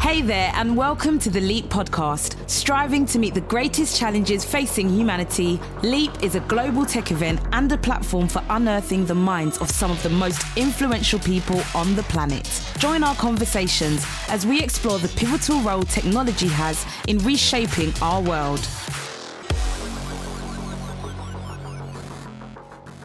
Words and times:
Hey 0.00 0.22
there, 0.22 0.50
and 0.54 0.78
welcome 0.78 1.18
to 1.18 1.28
the 1.28 1.42
Leap 1.42 1.66
podcast. 1.66 2.48
Striving 2.48 3.04
to 3.04 3.18
meet 3.18 3.34
the 3.34 3.42
greatest 3.42 3.98
challenges 3.98 4.46
facing 4.46 4.88
humanity, 4.88 5.60
Leap 5.82 6.10
is 6.22 6.34
a 6.34 6.40
global 6.40 6.86
tech 6.86 7.12
event 7.12 7.38
and 7.52 7.70
a 7.70 7.76
platform 7.76 8.26
for 8.26 8.42
unearthing 8.48 9.04
the 9.04 9.14
minds 9.14 9.58
of 9.58 9.70
some 9.70 9.90
of 9.90 10.02
the 10.02 10.08
most 10.08 10.42
influential 10.56 11.18
people 11.18 11.60
on 11.74 11.94
the 11.96 12.02
planet. 12.04 12.48
Join 12.78 13.04
our 13.04 13.14
conversations 13.16 14.06
as 14.30 14.46
we 14.46 14.62
explore 14.62 14.98
the 14.98 15.08
pivotal 15.08 15.60
role 15.60 15.82
technology 15.82 16.48
has 16.48 16.86
in 17.06 17.18
reshaping 17.18 17.92
our 18.00 18.22
world. 18.22 18.66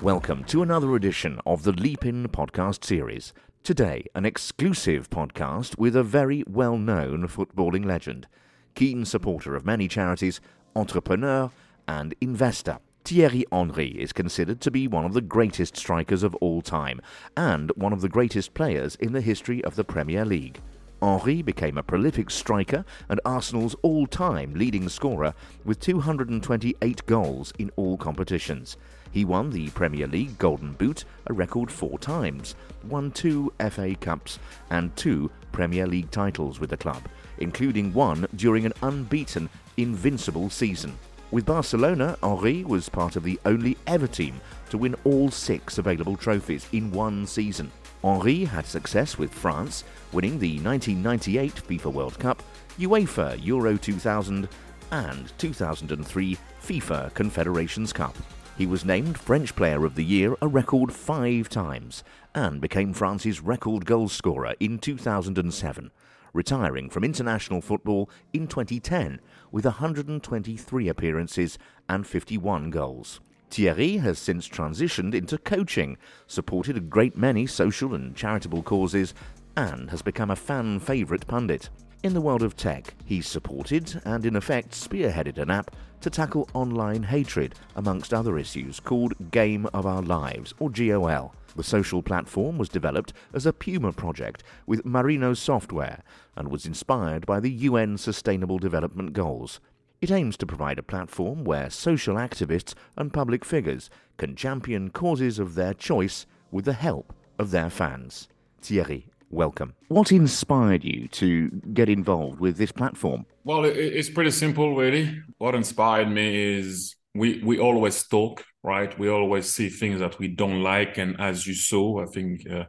Welcome 0.02 0.46
to 0.46 0.62
another 0.62 0.96
edition 0.96 1.42
of 1.46 1.64
the 1.64 1.74
Leap 1.74 2.06
In 2.06 2.30
podcast 2.30 2.86
series. 2.86 3.34
Today, 3.66 4.06
an 4.14 4.28
exclusive 4.28 5.10
podcast 5.10 5.80
with 5.80 5.96
a 5.96 6.04
very 6.04 6.44
well 6.48 6.78
known 6.78 7.28
footballing 7.28 7.84
legend, 7.84 8.28
keen 8.76 9.06
supporter 9.06 9.56
of 9.56 9.66
many 9.66 9.88
charities, 9.88 10.40
entrepreneur, 10.76 11.50
and 11.88 12.14
investor. 12.22 12.78
Thierry 13.06 13.44
Henry 13.52 13.88
is 14.00 14.14
considered 14.14 14.62
to 14.62 14.70
be 14.70 14.88
one 14.88 15.04
of 15.04 15.14
the 15.14 15.22
greatest 15.22 15.76
strikers 15.78 16.22
of 16.22 16.36
all 16.36 16.62
time 16.62 17.02
and 17.36 17.72
one 17.72 17.92
of 17.92 18.02
the 18.02 18.08
greatest 18.08 18.54
players 18.54 18.98
in 18.98 19.14
the 19.14 19.22
history 19.22 19.64
of 19.64 19.76
the 19.76 19.84
Premier 19.84 20.26
League. 20.26 20.62
Henry 21.02 21.42
became 21.42 21.80
a 21.80 21.84
prolific 21.84 22.30
striker 22.30 22.86
and 23.10 23.20
Arsenal's 23.26 23.76
all 23.82 24.06
time 24.06 24.54
leading 24.54 24.88
scorer 24.88 25.34
with 25.64 25.80
228 25.80 27.04
goals 27.08 27.52
in 27.58 27.72
all 27.78 27.98
competitions. 27.98 28.78
He 29.16 29.24
won 29.24 29.50
the 29.50 29.70
Premier 29.70 30.08
League 30.08 30.38
Golden 30.40 30.74
Boot 30.74 31.06
a 31.28 31.32
record 31.34 31.72
four 31.72 31.98
times, 31.98 32.54
won 32.84 33.12
two 33.12 33.54
FA 33.72 33.96
Cups 33.96 34.40
and 34.72 34.94
two 34.98 35.32
Premier 35.54 35.88
League 35.88 36.12
titles 36.12 36.60
with 36.60 36.72
the 36.72 36.76
club, 36.76 37.02
including 37.38 37.94
one 37.94 38.28
during 38.36 38.66
an 38.66 38.74
unbeaten, 38.82 39.50
invincible 39.78 40.50
season. 40.50 40.98
With 41.32 41.46
Barcelona, 41.46 42.18
Henry 42.22 42.66
was 42.66 42.90
part 42.90 43.16
of 43.16 43.24
the 43.24 43.40
only 43.46 43.78
ever 43.88 44.06
team 44.06 44.42
to 44.70 44.78
win 44.78 44.98
all 45.06 45.32
six 45.32 45.78
available 45.78 46.18
trophies 46.18 46.68
in 46.74 46.92
one 46.92 47.26
season. 47.26 47.72
Henry 48.04 48.44
had 48.44 48.66
success 48.66 49.18
with 49.18 49.34
France, 49.34 49.86
winning 50.12 50.38
the 50.40 50.60
1998 50.60 51.56
FIFA 51.56 51.94
World 51.94 52.20
Cup, 52.20 52.44
UEFA 52.78 53.40
Euro 53.46 53.78
2000, 53.78 54.50
and 54.92 55.38
2003 55.38 56.38
FIFA 56.62 57.14
Confederations 57.14 57.94
Cup. 57.94 58.14
He 58.58 58.66
was 58.66 58.86
named 58.86 59.18
French 59.18 59.54
Player 59.54 59.84
of 59.84 59.96
the 59.96 60.04
Year 60.04 60.34
a 60.42 60.48
record 60.48 60.94
five 60.94 61.50
times 61.50 62.06
and 62.34 62.62
became 62.62 62.94
France's 62.94 63.42
record 63.42 63.86
goal 63.86 64.08
scorer 64.08 64.56
in 64.62 64.80
2007, 64.80 65.92
retiring 66.32 66.90
from 66.90 67.04
international 67.04 67.60
football 67.60 68.10
in 68.32 68.48
2010 68.48 69.20
with 69.52 69.66
123 69.66 70.88
appearances 70.88 71.58
and 71.90 72.08
51 72.08 72.70
goals. 72.70 73.20
Thierry 73.50 73.98
has 73.98 74.20
since 74.20 74.48
transitioned 74.48 75.14
into 75.14 75.38
coaching, 75.38 75.98
supported 76.26 76.78
a 76.78 76.82
great 76.82 77.18
many 77.18 77.46
social 77.46 77.94
and 77.94 78.16
charitable 78.16 78.64
causes, 78.64 79.14
and 79.58 79.90
has 79.90 80.02
become 80.02 80.32
a 80.32 80.36
fan 80.36 80.80
favourite 80.80 81.28
pundit. 81.28 81.70
In 82.06 82.14
the 82.14 82.22
world 82.22 82.44
of 82.44 82.56
tech, 82.56 82.94
he's 83.04 83.26
supported 83.26 84.00
and 84.06 84.28
in 84.28 84.36
effect 84.36 84.74
spearheaded 84.74 85.40
an 85.40 85.50
app 85.50 85.76
to 86.02 86.12
tackle 86.12 86.48
online 86.54 87.02
hatred, 87.02 87.56
amongst 87.76 88.14
other 88.14 88.38
issues, 88.38 88.80
called 88.80 89.32
Game 89.32 89.66
of 89.74 89.88
Our 89.88 90.04
Lives, 90.04 90.54
or 90.60 90.70
GOL. 90.70 91.34
The 91.56 91.64
social 91.64 92.04
platform 92.04 92.60
was 92.60 92.70
developed 92.70 93.14
as 93.34 93.48
a 93.48 93.54
Puma 93.54 93.92
project 93.92 94.44
with 94.68 94.86
Marino 94.86 95.34
Software 95.34 96.04
and 96.36 96.50
was 96.50 96.68
inspired 96.68 97.26
by 97.26 97.40
the 97.40 97.50
UN 97.50 97.98
Sustainable 97.98 98.60
Development 98.60 99.12
Goals. 99.12 99.60
It 100.00 100.12
aims 100.12 100.38
to 100.38 100.46
provide 100.46 100.78
a 100.78 100.84
platform 100.84 101.44
where 101.44 101.72
social 101.72 102.18
activists 102.18 102.76
and 102.96 103.12
public 103.14 103.44
figures 103.44 103.90
can 104.18 104.36
champion 104.36 104.92
causes 104.92 105.40
of 105.40 105.56
their 105.56 105.74
choice 105.74 106.28
with 106.52 106.66
the 106.66 106.74
help 106.74 107.16
of 107.40 107.50
their 107.50 107.72
fans. 107.72 108.28
Thierry, 108.62 109.08
welcome. 109.36 109.76
What 109.90 110.12
inspired 110.12 110.84
you 110.84 111.08
to 111.10 111.50
get 111.74 111.90
involved 111.90 112.40
with 112.40 112.58
this 112.58 112.72
platform? 112.72 113.26
Well, 113.44 113.66
it's 113.66 114.10
pretty 114.10 114.32
simple, 114.32 114.76
really. 114.76 115.22
What 115.38 115.54
inspired 115.54 116.10
me 116.10 116.58
is 116.58 116.96
we 117.14 117.42
we 117.44 117.60
always 117.60 118.08
talk, 118.08 118.44
right? 118.64 118.98
We 118.98 119.10
always 119.10 119.54
see 119.54 119.70
things 119.70 120.00
that 120.00 120.18
we 120.18 120.30
don't 120.30 120.64
like, 120.64 120.98
and 120.98 121.20
as 121.20 121.46
you 121.46 121.54
saw, 121.54 122.02
I 122.02 122.06
think. 122.08 122.50
Uh, 122.50 122.66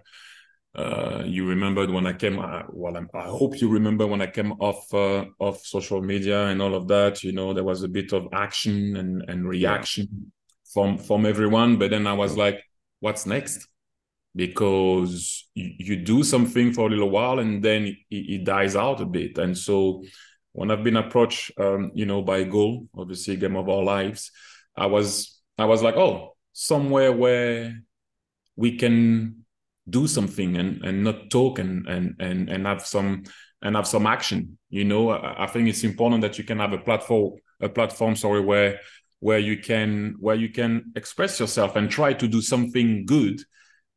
uh, 0.74 1.22
you 1.24 1.46
remembered 1.46 1.90
when 1.90 2.06
I 2.06 2.12
came. 2.12 2.38
Uh, 2.38 2.64
well, 2.68 2.98
I'm, 2.98 3.08
i 3.14 3.22
hope 3.22 3.62
you 3.62 3.70
remember 3.70 4.06
when 4.06 4.20
I 4.20 4.26
came 4.26 4.52
off 4.60 4.92
uh, 4.92 5.24
off 5.38 5.64
social 5.64 6.02
media 6.02 6.48
and 6.48 6.60
all 6.60 6.74
of 6.74 6.86
that. 6.88 7.22
You 7.22 7.32
know, 7.32 7.54
there 7.54 7.64
was 7.64 7.82
a 7.82 7.88
bit 7.88 8.12
of 8.12 8.28
action 8.34 8.94
and 8.96 9.24
and 9.26 9.48
reaction 9.48 10.32
from 10.74 10.98
from 10.98 11.24
everyone. 11.24 11.78
But 11.78 11.92
then 11.92 12.06
I 12.06 12.12
was 12.12 12.36
like, 12.36 12.62
"What's 13.00 13.24
next?" 13.24 13.66
Because 14.36 15.48
you, 15.54 15.72
you, 15.78 15.96
do 15.96 16.22
something 16.22 16.72
for 16.72 16.86
a 16.86 16.90
little 16.90 17.08
while 17.08 17.38
and 17.38 17.64
then 17.64 17.86
it, 17.86 17.96
it, 18.10 18.44
dies 18.44 18.76
out 18.76 19.00
a 19.00 19.06
bit. 19.06 19.38
And 19.38 19.56
so 19.56 20.04
when 20.52 20.70
I've 20.70 20.84
been 20.84 20.98
approached, 20.98 21.52
um, 21.58 21.90
you 21.94 22.04
know, 22.04 22.20
by 22.20 22.44
GOL, 22.44 22.86
obviously 22.94 23.36
game 23.36 23.56
of 23.56 23.68
our 23.70 23.82
lives, 23.82 24.30
I 24.76 24.86
was 24.86 25.40
I 25.56 25.64
was 25.64 25.82
like, 25.82 25.96
oh, 25.96 26.36
somewhere 26.52 27.12
where 27.12 27.80
we 28.56 28.76
can 28.76 29.46
do 29.88 30.06
something 30.06 30.56
and 30.56 30.84
and 30.84 31.02
not 31.02 31.30
talk 31.30 31.58
and 31.58 31.86
and 31.88 32.16
and 32.20 32.50
and 32.50 32.66
have 32.66 32.84
some 32.84 33.24
and 33.62 33.74
have 33.74 33.86
some 33.86 34.06
action. 34.06 34.58
You 34.68 34.84
know, 34.84 35.10
I, 35.10 35.44
I 35.44 35.46
think 35.46 35.66
it's 35.68 35.84
important 35.84 36.20
that 36.20 36.36
you 36.36 36.44
can 36.44 36.58
have 36.58 36.74
a 36.74 36.78
platform 36.78 37.38
a 37.60 37.68
platform, 37.68 38.16
sorry, 38.16 38.40
where 38.40 38.80
where 39.20 39.38
you 39.38 39.58
can 39.58 40.16
where 40.20 40.36
you 40.36 40.50
can 40.50 40.92
express 40.94 41.40
yourself 41.40 41.76
and 41.76 41.90
try 41.90 42.12
to 42.12 42.28
do 42.28 42.40
something 42.40 43.06
good 43.06 43.40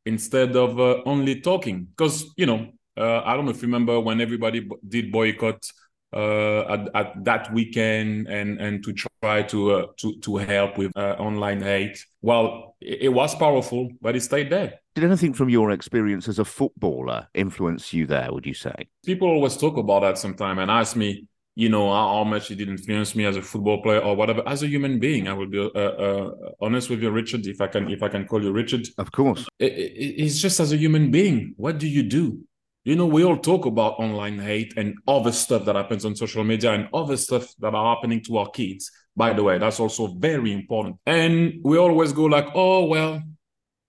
instead 0.06 0.56
of 0.56 0.80
uh, 0.80 1.02
only 1.06 1.42
talking. 1.42 1.86
Because 1.86 2.26
you 2.38 2.46
know, 2.46 2.70
uh, 2.98 3.22
I 3.24 3.36
don't 3.36 3.46
know 3.46 3.52
if 3.52 3.62
you 3.62 3.68
remember 3.68 4.00
when 4.00 4.22
everybody 4.22 4.62
b- 4.62 4.76
did 4.88 5.12
boycott 5.12 5.72
uh, 6.14 6.62
at, 6.74 6.90
at, 6.96 7.24
that 7.24 7.54
weekend 7.54 8.28
and 8.28 8.60
and 8.60 8.84
to 8.84 8.94
try 8.94 9.44
to 9.44 9.72
uh, 9.72 9.86
to 9.98 10.18
to 10.20 10.38
help 10.38 10.78
with 10.78 10.92
uh, 10.96 11.16
online 11.20 11.62
hate. 11.62 12.04
Well, 12.22 12.76
it, 12.82 13.04
it, 13.04 13.10
was 13.10 13.36
powerful, 13.36 13.90
but 14.02 14.16
it 14.16 14.22
stayed 14.22 14.50
there. 14.50 14.80
Did 14.96 15.04
anything 15.04 15.34
from 15.34 15.50
your 15.50 15.72
experience 15.72 16.28
as 16.28 16.40
a 16.40 16.46
footballer 16.46 17.28
influence 17.34 17.94
you 17.94 18.08
there? 18.08 18.34
Would 18.34 18.46
you 18.46 18.56
say? 18.56 18.90
People 19.06 19.30
always 19.30 19.56
talk 19.56 19.78
about 19.78 20.02
that 20.02 20.18
sometime 20.18 20.58
and 20.60 20.72
ask 20.72 20.96
me, 20.96 21.28
you 21.60 21.68
know 21.68 21.92
how, 21.92 22.24
much 22.24 22.50
it 22.52 22.56
did 22.56 22.70
influence 22.70 23.16
me 23.16 23.26
as 23.26 23.36
a 23.36 23.42
football 23.42 23.82
player 23.82 24.00
or 24.00 24.16
whatever. 24.16 24.42
As 24.48 24.64
a 24.64 24.68
human 24.68 24.98
being 24.98 25.28
i 25.28 25.34
will 25.34 25.48
be 25.48 25.60
uh, 25.60 25.80
uh, 25.80 26.32
honest 26.62 26.90
with 26.90 27.02
you 27.04 27.12
richard 27.12 27.46
if 27.48 27.60
i 27.60 27.68
can 27.68 27.90
if 27.90 28.02
i 28.02 28.08
can 28.08 28.26
call 28.26 28.42
you 28.42 28.54
richard. 28.54 28.88
Of 28.98 29.12
course. 29.12 29.46
It, 29.60 29.74
it, 29.74 30.24
it's 30.24 30.40
just 30.40 30.62
as 30.62 30.72
a 30.72 30.78
human 30.78 31.12
being 31.12 31.54
what 31.58 31.78
do 31.78 31.88
you 31.88 32.04
do? 32.04 32.40
You 32.86 32.96
know 32.96 33.06
we 33.06 33.26
all 33.26 33.38
talk 33.38 33.66
about 33.66 34.00
online 34.00 34.40
hate 34.40 34.74
and 34.78 34.96
other 35.06 35.34
stuff 35.34 35.66
that 35.66 35.76
happens 35.76 36.06
on 36.06 36.16
social 36.16 36.46
media 36.46 36.72
and 36.72 36.88
other 36.94 37.18
stuff 37.18 37.54
that 37.60 37.76
are 37.76 37.94
happening 37.94 38.24
to 38.24 38.38
our 38.38 38.50
kids. 38.52 38.90
By 39.18 39.34
the 39.34 39.44
way 39.44 39.58
that's 39.58 39.82
also 39.82 40.08
very 40.08 40.54
important. 40.54 40.96
And 41.06 41.60
we 41.62 41.78
always 41.78 42.14
go 42.14 42.24
like 42.24 42.48
oh 42.56 42.86
well 42.86 43.22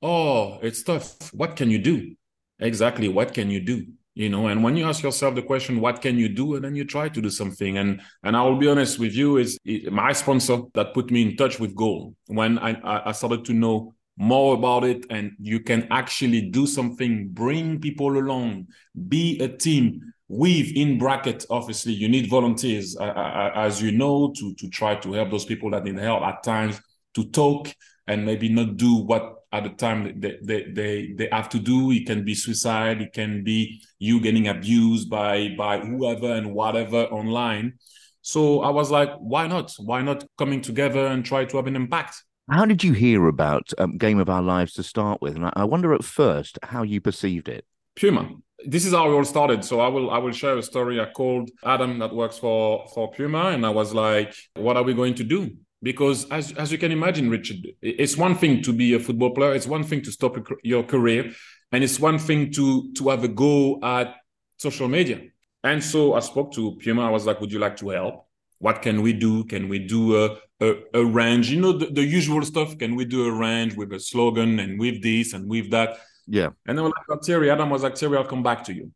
oh 0.03 0.59
it's 0.61 0.83
tough. 0.83 1.33
What 1.33 1.55
can 1.55 1.71
you 1.71 1.79
do? 1.79 2.17
Exactly 2.59 3.07
what 3.09 3.33
can 3.33 3.49
you 3.49 3.61
do 3.61 3.87
you 4.15 4.29
know 4.29 4.49
and 4.49 4.63
when 4.63 4.77
you 4.77 4.87
ask 4.87 5.03
yourself 5.03 5.35
the 5.35 5.43
question 5.43 5.81
what 5.81 6.03
can 6.03 6.19
you 6.19 6.29
do? 6.29 6.55
And 6.55 6.65
then 6.65 6.75
you 6.75 6.85
try 6.85 7.09
to 7.09 7.21
do 7.21 7.31
something. 7.31 7.79
And 7.79 8.01
and 8.23 8.37
i 8.37 8.43
will 8.43 8.57
be 8.57 8.69
honest 8.69 8.99
with 8.99 9.15
you 9.15 9.37
is 9.39 9.59
my 9.91 10.13
sponsor 10.13 10.63
that 10.75 10.95
put 10.95 11.11
me 11.11 11.23
in 11.23 11.37
touch 11.37 11.59
with 11.61 11.75
GOL 11.75 12.15
when 12.27 12.59
i 12.59 12.77
i 13.09 13.13
started 13.13 13.45
to 13.47 13.53
know 13.53 13.95
more 14.21 14.55
about 14.55 14.85
it 14.85 15.07
and 15.09 15.33
you 15.41 15.61
can 15.61 15.89
actually 15.91 16.43
do 16.51 16.67
something 16.67 17.29
bring 17.29 17.81
people 17.81 18.19
along 18.19 18.67
be 19.09 19.41
a 19.41 19.49
team 19.49 20.13
with 20.29 20.71
in 20.77 20.99
bracket 20.99 21.47
obviously 21.49 21.93
you 21.93 22.07
need 22.07 22.29
volunteers 22.29 22.97
uh, 23.01 23.05
uh, 23.05 23.51
as 23.55 23.81
you 23.81 23.91
know 23.93 24.31
to 24.37 24.55
to 24.57 24.69
try 24.69 24.95
to 24.95 25.15
help 25.15 25.31
those 25.31 25.47
people 25.47 25.71
that 25.71 25.85
need 25.85 25.99
help 25.99 26.23
at 26.23 26.43
times 26.43 26.79
to 27.15 27.25
talk 27.31 27.75
and 28.07 28.27
maybe 28.27 28.51
not 28.51 28.77
do 28.77 28.97
what 28.97 29.40
at 29.53 29.65
the 29.65 29.71
time 29.71 30.21
they, 30.21 30.39
they, 30.43 30.65
they, 30.71 31.13
they 31.17 31.29
have 31.33 31.49
to 31.51 31.59
do. 31.59 31.91
It 31.91 32.07
can 32.07 32.25
be 32.25 32.35
suicide. 32.35 33.01
It 33.01 33.13
can 33.13 33.43
be 33.43 33.83
you 33.99 34.21
getting 34.21 34.49
abused 34.49 35.11
by, 35.11 35.55
by 35.59 35.81
whoever 35.81 36.33
and 36.33 36.55
whatever 36.55 37.05
online. 37.05 37.75
So 38.23 38.61
I 38.61 38.71
was 38.71 38.91
like, 38.91 39.11
why 39.19 39.47
not? 39.47 39.73
Why 39.79 40.03
not 40.03 40.25
coming 40.39 40.61
together 40.61 41.07
and 41.07 41.25
try 41.25 41.45
to 41.47 41.57
have 41.57 41.67
an 41.67 41.77
impact? 41.77 42.23
How 42.51 42.65
did 42.65 42.85
you 42.85 42.93
hear 42.93 43.29
about 43.29 43.73
um, 43.79 43.97
Game 43.97 44.19
of 44.19 44.29
Our 44.29 44.43
Lives 44.43 44.75
to 44.75 44.83
start 44.83 45.23
with? 45.23 45.37
And 45.37 45.47
I, 45.47 45.53
I 45.57 45.65
wonder 45.65 45.95
at 45.95 46.05
first 46.05 46.59
how 46.63 46.83
you 46.83 47.01
perceived 47.01 47.49
it. 47.49 47.65
Puma. 47.97 48.31
This 48.67 48.85
is 48.85 48.93
how 48.93 49.11
it 49.11 49.15
all 49.15 49.25
started. 49.25 49.65
So 49.65 49.81
I 49.81 49.89
will 49.89 50.11
I 50.11 50.19
will 50.19 50.33
share 50.33 50.59
a 50.59 50.63
story. 50.63 51.01
I 51.01 51.11
called 51.11 51.51
Adam 51.65 51.99
that 52.01 52.15
works 52.15 52.39
for 52.39 52.87
for 52.93 53.11
Puma, 53.11 53.47
and 53.51 53.65
I 53.65 53.71
was 53.71 53.95
like, 53.95 54.35
"What 54.55 54.77
are 54.77 54.83
we 54.83 54.93
going 54.93 55.15
to 55.15 55.25
do?" 55.25 55.57
Because 55.83 56.29
as, 56.31 56.53
as 56.53 56.71
you 56.71 56.79
can 56.79 56.93
imagine 56.93 57.31
richard 57.31 57.67
it's 57.81 58.17
one 58.17 58.35
thing 58.35 58.63
to 58.63 58.73
be 58.73 58.95
a 58.95 59.01
football 59.01 59.31
player 59.31 59.55
it's 59.55 59.67
one 59.67 59.85
thing 59.85 60.03
to 60.03 60.13
stop 60.13 60.37
your 60.63 60.83
career 60.83 61.33
and 61.73 61.83
it's 61.85 61.99
one 61.99 62.19
thing 62.19 62.51
to 62.53 62.93
to 62.93 63.09
have 63.09 63.25
a 63.25 63.29
go 63.29 63.79
at 63.83 64.17
social 64.59 64.89
media 64.89 65.21
And 65.63 65.83
so 65.85 66.15
I 66.15 66.21
spoke 66.21 66.53
to 66.53 66.77
Puma. 66.77 67.07
I 67.07 67.11
was 67.11 67.27
like, 67.27 67.41
would 67.41 67.53
you 67.53 67.59
like 67.59 67.77
to 67.79 67.91
help? 67.91 68.27
What 68.59 68.83
can 68.83 69.03
we 69.03 69.13
do? 69.13 69.45
Can 69.45 69.69
we 69.69 69.79
do 69.79 70.17
a, 70.25 70.39
a, 70.61 70.69
a 70.95 71.05
range? 71.05 71.51
You 71.51 71.61
know, 71.61 71.73
the, 71.73 71.87
the, 71.87 72.03
usual 72.03 72.43
stuff. 72.43 72.77
Can 72.79 72.95
we 72.95 73.05
do 73.05 73.27
a 73.27 73.33
range 73.33 73.75
with 73.77 73.93
a 73.93 74.01
slogan 74.01 74.59
and 74.59 74.79
with 74.79 75.03
this 75.03 75.33
and 75.33 75.49
with 75.49 75.71
that? 75.71 75.99
Yeah. 76.27 76.51
And 76.67 76.79
then 76.79 76.85
like, 76.85 77.23
Thierry 77.25 77.51
Adam 77.51 77.71
was 77.71 77.83
like, 77.83 77.97
Thierry, 77.97 78.17
I'll 78.17 78.25
come 78.25 78.43
back 78.43 78.65
to 78.65 78.73
you. 78.73 78.91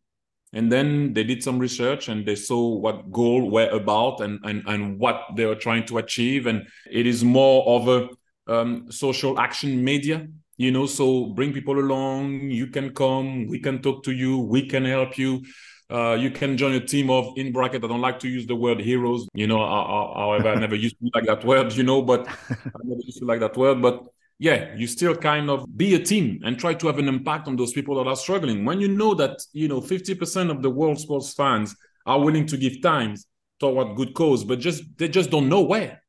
And 0.55 0.71
then 0.71 1.12
they 1.12 1.25
did 1.25 1.43
some 1.43 1.59
research 1.59 2.09
and 2.09 2.25
they 2.25 2.37
saw 2.37 2.77
what 2.77 3.11
GOL 3.11 3.51
were 3.51 3.69
about 3.69 4.21
and, 4.21 4.39
and, 4.45 4.62
and 4.67 4.99
what 4.99 5.21
they 5.37 5.45
were 5.45 5.56
trying 5.56 5.85
to 5.87 5.99
achieve. 5.99 6.47
And 6.47 6.67
it 6.91 7.06
is 7.06 7.23
more 7.25 7.67
of 7.67 7.89
a 7.89 8.09
um, 8.51 8.91
social 8.91 9.39
action 9.39 9.83
media 9.83 10.27
you 10.56 10.71
know 10.71 10.87
so 10.87 11.27
bring 11.27 11.53
people 11.53 11.81
along 11.81 12.39
you 12.51 12.69
can 12.69 12.95
come 12.95 13.49
we 13.49 13.59
can 13.59 13.83
talk 13.83 14.05
to 14.05 14.12
you 14.12 14.39
we 14.39 14.69
can 14.69 14.85
help 14.85 15.19
you 15.19 15.43
uh, 15.91 16.15
you 16.15 16.31
can 16.31 16.57
join 16.57 16.73
a 16.75 16.81
team 16.81 17.11
of 17.11 17.37
in 17.37 17.53
bracket. 17.53 17.85
I 17.85 17.89
don't 17.89 18.00
like 18.00 18.19
to 18.21 18.29
use 18.29 18.47
the 18.47 18.57
word 18.57 18.81
heroes. 18.81 19.27
You 19.35 19.47
know, 19.47 19.59
however, 19.59 20.49
I 20.49 20.55
never 20.55 20.75
used 20.75 20.97
to 20.99 21.11
like 21.15 21.27
that 21.27 21.45
word. 21.45 21.73
You 21.75 21.83
know, 21.83 22.03
but 22.03 22.27
I 22.50 22.81
never 22.83 23.00
used 23.05 23.19
to 23.19 23.27
like 23.27 23.41
that 23.41 23.57
word. 23.57 23.83
But 23.83 24.03
yeah, 24.39 24.75
you 24.77 24.87
still 24.87 25.15
kind 25.15 25.49
of 25.49 25.65
be 25.77 25.95
a 25.95 25.99
team 25.99 26.41
and 26.45 26.59
try 26.59 26.75
to 26.75 26.87
have 26.87 26.99
an 26.99 27.09
impact 27.09 27.47
on 27.47 27.57
those 27.57 27.73
people 27.73 27.97
that 27.97 28.09
are 28.09 28.17
struggling. 28.17 28.65
When 28.65 28.81
you 28.81 28.89
know 28.89 29.15
that 29.15 29.39
you 29.53 29.69
know 29.69 29.81
fifty 29.81 30.15
percent 30.15 30.51
of 30.51 30.63
the 30.63 30.71
world 30.71 30.99
sports 30.99 31.35
fans 31.35 31.75
are 32.07 32.21
willing 32.21 32.47
to 32.47 32.57
give 32.57 32.83
time 32.83 33.17
toward 33.61 33.97
good 33.97 34.15
cause, 34.15 34.45
but 34.45 34.59
just 34.59 34.83
they 34.99 35.09
just 35.09 35.31
don't 35.31 35.49
know 35.49 35.63
where. 35.63 36.03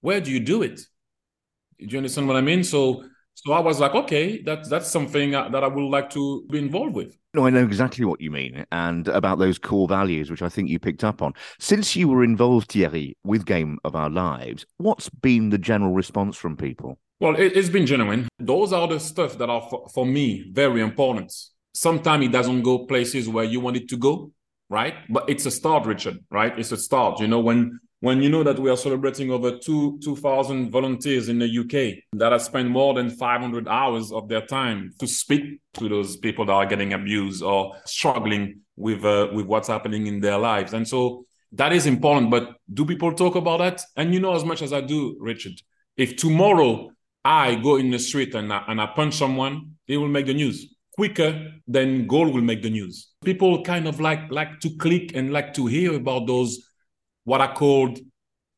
Where 0.00 0.20
do 0.20 0.30
you 0.30 0.40
do 0.40 0.62
it? 0.62 0.80
Do 1.78 1.86
you 1.86 1.98
understand 1.98 2.26
what 2.28 2.36
I 2.36 2.40
mean? 2.40 2.64
So 2.64 3.04
so 3.34 3.52
I 3.52 3.60
was 3.60 3.78
like, 3.78 3.94
okay, 3.94 4.40
that's 4.40 4.68
that's 4.70 4.90
something 4.90 5.34
uh, 5.34 5.50
that 5.50 5.62
I 5.62 5.68
would 5.68 5.90
like 5.90 6.08
to 6.10 6.46
be 6.50 6.58
involved 6.58 6.94
with. 6.94 7.18
No, 7.34 7.46
I 7.46 7.50
know 7.50 7.62
exactly 7.62 8.06
what 8.06 8.22
you 8.22 8.30
mean, 8.30 8.64
and 8.72 9.06
about 9.08 9.38
those 9.38 9.58
core 9.58 9.86
values, 9.86 10.30
which 10.30 10.40
I 10.40 10.48
think 10.48 10.70
you 10.70 10.78
picked 10.78 11.04
up 11.04 11.20
on. 11.20 11.34
Since 11.60 11.94
you 11.94 12.08
were 12.08 12.24
involved, 12.24 12.72
Thierry, 12.72 13.14
with 13.24 13.44
Game 13.44 13.78
of 13.84 13.94
Our 13.94 14.08
Lives, 14.08 14.64
what's 14.78 15.10
been 15.10 15.50
the 15.50 15.58
general 15.58 15.92
response 15.92 16.38
from 16.38 16.56
people? 16.56 16.98
Well, 17.18 17.34
it, 17.36 17.56
has 17.56 17.70
been 17.70 17.86
genuine. 17.86 18.28
Those 18.38 18.72
are 18.74 18.86
the 18.86 19.00
stuff 19.00 19.38
that 19.38 19.48
are 19.48 19.62
for, 19.62 19.88
for 19.88 20.04
me 20.04 20.50
very 20.52 20.82
important. 20.82 21.32
Sometimes 21.72 22.26
it 22.26 22.32
doesn't 22.32 22.62
go 22.62 22.86
places 22.86 23.28
where 23.28 23.44
you 23.44 23.58
want 23.60 23.76
it 23.76 23.88
to 23.88 23.96
go, 23.96 24.32
right? 24.68 24.94
But 25.08 25.28
it's 25.28 25.46
a 25.46 25.50
start, 25.50 25.86
Richard, 25.86 26.18
right? 26.30 26.58
It's 26.58 26.72
a 26.72 26.76
start. 26.76 27.20
You 27.20 27.28
know, 27.28 27.40
when 27.40 27.80
when 28.00 28.22
you 28.22 28.28
know 28.28 28.42
that 28.42 28.58
we 28.58 28.68
are 28.68 28.76
celebrating 28.76 29.30
over 29.30 29.56
two 29.56 29.98
2,000 30.04 30.70
volunteers 30.70 31.30
in 31.30 31.38
the 31.38 31.46
UK 31.46 32.02
that 32.18 32.32
have 32.32 32.42
spent 32.42 32.68
more 32.68 32.92
than 32.92 33.08
500 33.08 33.66
hours 33.66 34.12
of 34.12 34.28
their 34.28 34.42
time 34.42 34.92
to 34.98 35.06
speak 35.06 35.60
to 35.74 35.88
those 35.88 36.18
people 36.18 36.44
that 36.44 36.52
are 36.52 36.66
getting 36.66 36.92
abused 36.92 37.42
or 37.42 37.74
struggling 37.86 38.60
with 38.76 39.06
uh, 39.06 39.28
with 39.32 39.46
what's 39.46 39.68
happening 39.68 40.06
in 40.06 40.20
their 40.20 40.36
lives, 40.36 40.74
and 40.74 40.86
so 40.86 41.24
that 41.52 41.72
is 41.72 41.86
important. 41.86 42.30
But 42.30 42.56
do 42.72 42.84
people 42.84 43.14
talk 43.14 43.36
about 43.36 43.58
that? 43.60 43.80
And 43.96 44.12
you 44.12 44.20
know 44.20 44.34
as 44.34 44.44
much 44.44 44.60
as 44.60 44.74
I 44.74 44.82
do, 44.82 45.16
Richard. 45.18 45.62
If 45.96 46.16
tomorrow 46.16 46.90
I 47.26 47.56
go 47.56 47.76
in 47.76 47.90
the 47.90 47.98
street 47.98 48.34
and 48.34 48.52
I, 48.52 48.62
and 48.68 48.80
I 48.80 48.86
punch 48.86 49.16
someone, 49.16 49.72
it 49.88 49.96
will 49.96 50.08
make 50.08 50.26
the 50.26 50.34
news 50.34 50.76
quicker 50.96 51.52
than 51.66 52.06
GOL 52.06 52.30
will 52.32 52.42
make 52.42 52.62
the 52.62 52.70
news. 52.70 53.12
People 53.24 53.62
kind 53.62 53.86
of 53.86 54.00
like 54.00 54.30
like 54.30 54.60
to 54.60 54.70
click 54.76 55.14
and 55.14 55.32
like 55.32 55.52
to 55.54 55.66
hear 55.66 55.94
about 55.94 56.26
those 56.26 56.70
what 57.24 57.40
I 57.40 57.52
called 57.52 57.98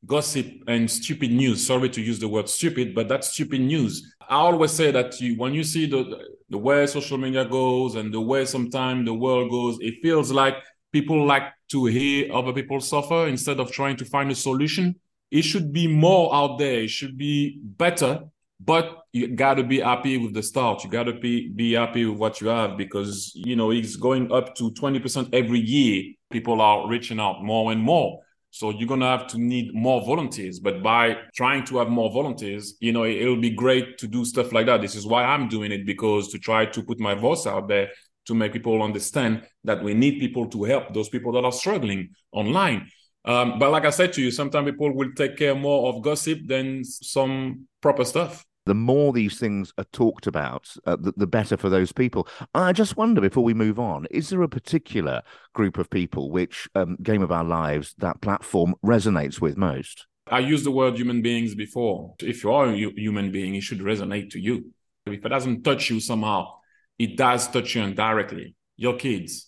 gossip 0.06 0.47
and 0.67 0.91
stupid 0.91 1.32
news. 1.32 1.67
Sorry 1.67 1.88
to 1.88 2.00
use 2.00 2.19
the 2.19 2.29
word 2.29 2.49
stupid, 2.49 2.94
but 2.94 3.09
that's 3.09 3.32
stupid 3.32 3.61
news. 3.61 4.15
I 4.29 4.37
always 4.37 4.70
say 4.73 4.91
that 4.91 5.19
you, 5.20 5.37
when 5.37 5.55
you 5.55 5.65
see 5.65 5.87
the 5.87 6.03
the 6.50 6.59
way 6.59 6.87
social 6.87 7.19
media 7.19 7.44
goes 7.44 7.94
and 7.94 8.12
the 8.12 8.20
way 8.20 8.44
sometimes 8.44 9.05
the 9.05 9.15
world 9.15 9.50
goes, 9.50 9.79
it 9.81 9.94
feels 10.03 10.31
like 10.31 10.56
people 10.93 11.26
like 11.26 11.44
to 11.70 11.87
hear 11.87 12.32
other 12.32 12.53
people 12.53 12.81
suffer 12.81 13.26
instead 13.26 13.61
of 13.61 13.70
trying 13.73 13.97
to 13.97 14.05
find 14.05 14.31
a 14.31 14.35
solution. 14.35 14.94
It 15.31 15.43
should 15.43 15.73
be 15.73 15.87
more 15.87 16.35
out 16.35 16.59
there. 16.59 16.81
It 16.82 16.91
should 16.91 17.19
be 17.19 17.61
better, 17.62 18.25
but 18.60 19.02
you 19.12 19.28
got 19.28 19.55
to 19.55 19.64
be 19.64 19.81
happy 19.81 20.19
with 20.19 20.34
the 20.34 20.43
start. 20.43 20.82
You 20.82 20.90
got 20.90 21.05
to 21.05 21.12
be 21.12 21.49
be 21.49 21.75
happy 21.75 22.05
with 22.05 22.19
what 22.19 22.40
you 22.40 22.49
have 22.49 22.76
because 22.76 23.32
you 23.34 23.56
know 23.56 23.70
it's 23.70 23.96
going 23.96 24.32
up 24.32 24.55
to 24.56 24.70
twenty 24.72 24.99
percent 24.99 25.28
every 25.32 25.60
year. 25.60 26.14
People 26.31 26.60
are 26.60 26.88
reaching 26.88 27.20
out 27.20 27.43
more 27.43 27.72
and 27.72 27.81
more. 27.81 28.20
So 28.50 28.70
you're 28.70 28.88
gonna 28.88 29.06
have 29.06 29.26
to 29.28 29.38
need 29.38 29.75
more 29.75 30.05
volunteers. 30.05 30.58
But 30.58 30.82
by 30.82 31.16
trying 31.37 31.64
to 31.66 31.78
have 31.78 31.88
more 31.88 32.10
volunteers, 32.10 32.75
you 32.81 32.93
know, 32.93 33.05
it, 33.05 33.25
will 33.25 33.40
be 33.40 33.50
great 33.50 33.99
to 33.99 34.08
do 34.08 34.25
stuff 34.25 34.52
like 34.52 34.66
that. 34.66 34.81
This 34.81 34.94
is 34.94 35.06
why 35.06 35.22
I'm 35.25 35.49
doing 35.49 35.70
it 35.70 35.87
because 35.87 36.28
to 36.32 36.38
try 36.38 36.66
to 36.66 36.82
put 36.82 36.99
my 36.99 37.14
voice 37.14 37.46
out 37.46 37.69
there 37.69 37.90
to 38.26 38.34
make 38.34 38.52
people 38.52 38.82
understand 38.82 39.46
that 39.64 39.82
we 39.82 39.94
need 39.94 40.19
people 40.19 40.49
to 40.49 40.64
help 40.64 40.93
those 40.93 41.08
people 41.08 41.32
that 41.32 41.44
are 41.44 41.52
struggling 41.52 42.10
online. 42.32 42.90
Um, 43.25 43.58
but 43.58 43.70
like 43.70 43.84
I 43.84 43.90
said 43.90 44.12
to 44.14 44.22
you, 44.22 44.31
sometimes 44.31 44.70
people 44.70 44.94
will 44.94 45.12
take 45.14 45.37
care 45.37 45.55
more 45.55 45.93
of 45.93 46.02
gossip 46.02 46.40
than 46.46 46.84
some 46.84 47.66
proper 47.81 48.05
stuff 48.05 48.44
the 48.69 48.75
more 48.75 49.15
these 49.15 49.38
things 49.38 49.73
are 49.79 49.85
talked 49.93 50.26
about, 50.26 50.69
uh, 50.87 50.97
the, 50.97 51.12
the, 51.17 51.26
better 51.26 51.56
for 51.56 51.70
those 51.70 51.91
people. 51.91 52.29
I 52.55 52.73
just 52.75 52.99
wonder 52.99 53.23
before 53.23 53.43
we 53.43 53.55
move 53.55 53.79
on, 53.79 54.06
is 54.11 54.29
there 54.29 54.43
a 54.43 54.49
particular 54.49 55.23
group 55.55 55.79
of 55.79 55.88
people 55.88 56.31
which 56.31 56.69
um, 56.75 56.99
Game 57.03 57.23
of 57.23 57.32
Our 57.32 57.44
Lives, 57.44 57.94
that 57.97 58.20
platform, 58.20 58.75
resonates 58.85 59.41
with 59.41 59.56
most? 59.56 60.06
I 60.31 60.41
used 60.41 60.67
the 60.67 60.70
word 60.70 60.99
human 60.99 61.23
beings 61.23 61.55
before. 61.55 62.15
If 62.20 62.44
you 62.44 62.53
are 62.53 62.67
a 62.67 62.76
human 62.76 63.32
being, 63.32 63.55
it 63.55 63.62
should 63.62 63.81
resonate 63.81 64.31
to 64.32 64.38
you. 64.38 64.70
If 65.06 65.25
it 65.25 65.29
doesn't 65.29 65.62
touch 65.62 65.88
you 65.88 65.99
somehow, 66.00 66.56
it 66.99 67.17
does 67.17 67.49
touch 67.49 67.75
you 67.75 67.82
indirectly. 67.82 68.55
Your 68.76 68.97
kids, 68.97 69.47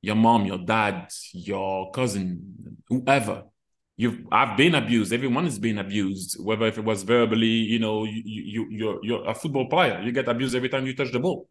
your 0.00 0.14
mom, 0.14 0.46
your 0.46 0.58
dad, 0.58 1.08
your 1.32 1.90
cousin, 1.90 2.76
whoever 2.88 3.42
you've 4.00 4.26
I've 4.32 4.56
been 4.56 4.74
abused. 4.74 5.12
Everyone 5.12 5.46
is 5.46 5.58
being 5.58 5.78
abused, 5.78 6.42
whether 6.42 6.66
if 6.66 6.78
it 6.78 6.84
was 6.84 7.02
verbally, 7.02 7.46
you 7.46 7.78
know, 7.78 8.04
you, 8.04 8.22
you 8.24 8.66
you're 8.70 8.98
you're 9.02 9.28
a 9.28 9.34
football 9.34 9.66
player. 9.68 10.00
You 10.02 10.10
get 10.10 10.26
abused 10.28 10.54
every 10.54 10.70
time 10.70 10.86
you 10.86 10.96
touch 10.96 11.12
the 11.12 11.20
ball. 11.20 11.48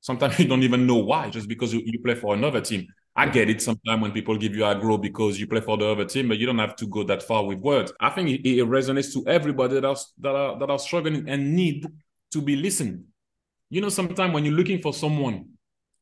Sometimes 0.00 0.38
you 0.40 0.48
don't 0.48 0.64
even 0.64 0.86
know 0.86 0.96
why, 0.96 1.30
just 1.30 1.48
because 1.48 1.72
you, 1.72 1.80
you 1.84 2.00
play 2.00 2.16
for 2.16 2.34
another 2.34 2.60
team. 2.60 2.86
I 3.14 3.28
get 3.28 3.50
it 3.50 3.62
sometimes 3.62 4.02
when 4.02 4.10
people 4.10 4.36
give 4.36 4.56
you 4.56 4.62
aggro 4.62 5.00
because 5.00 5.38
you 5.38 5.46
play 5.46 5.60
for 5.60 5.76
the 5.76 5.86
other 5.86 6.06
team, 6.06 6.28
but 6.28 6.38
you 6.38 6.46
don't 6.46 6.58
have 6.58 6.74
to 6.76 6.86
go 6.86 7.04
that 7.04 7.22
far 7.22 7.44
with 7.44 7.58
words. 7.58 7.92
I 8.00 8.08
think 8.10 8.30
it, 8.30 8.48
it 8.48 8.66
resonates 8.66 9.12
to 9.12 9.24
everybody 9.28 9.74
that 9.74 9.84
are, 9.84 9.96
that 10.20 10.34
are 10.34 10.58
that 10.58 10.70
are 10.70 10.78
struggling 10.78 11.28
and 11.28 11.54
need 11.54 11.86
to 12.32 12.42
be 12.42 12.56
listened. 12.56 13.04
You 13.70 13.80
know, 13.80 13.90
sometimes 13.90 14.34
when 14.34 14.44
you're 14.44 14.54
looking 14.54 14.80
for 14.80 14.92
someone 14.92 15.50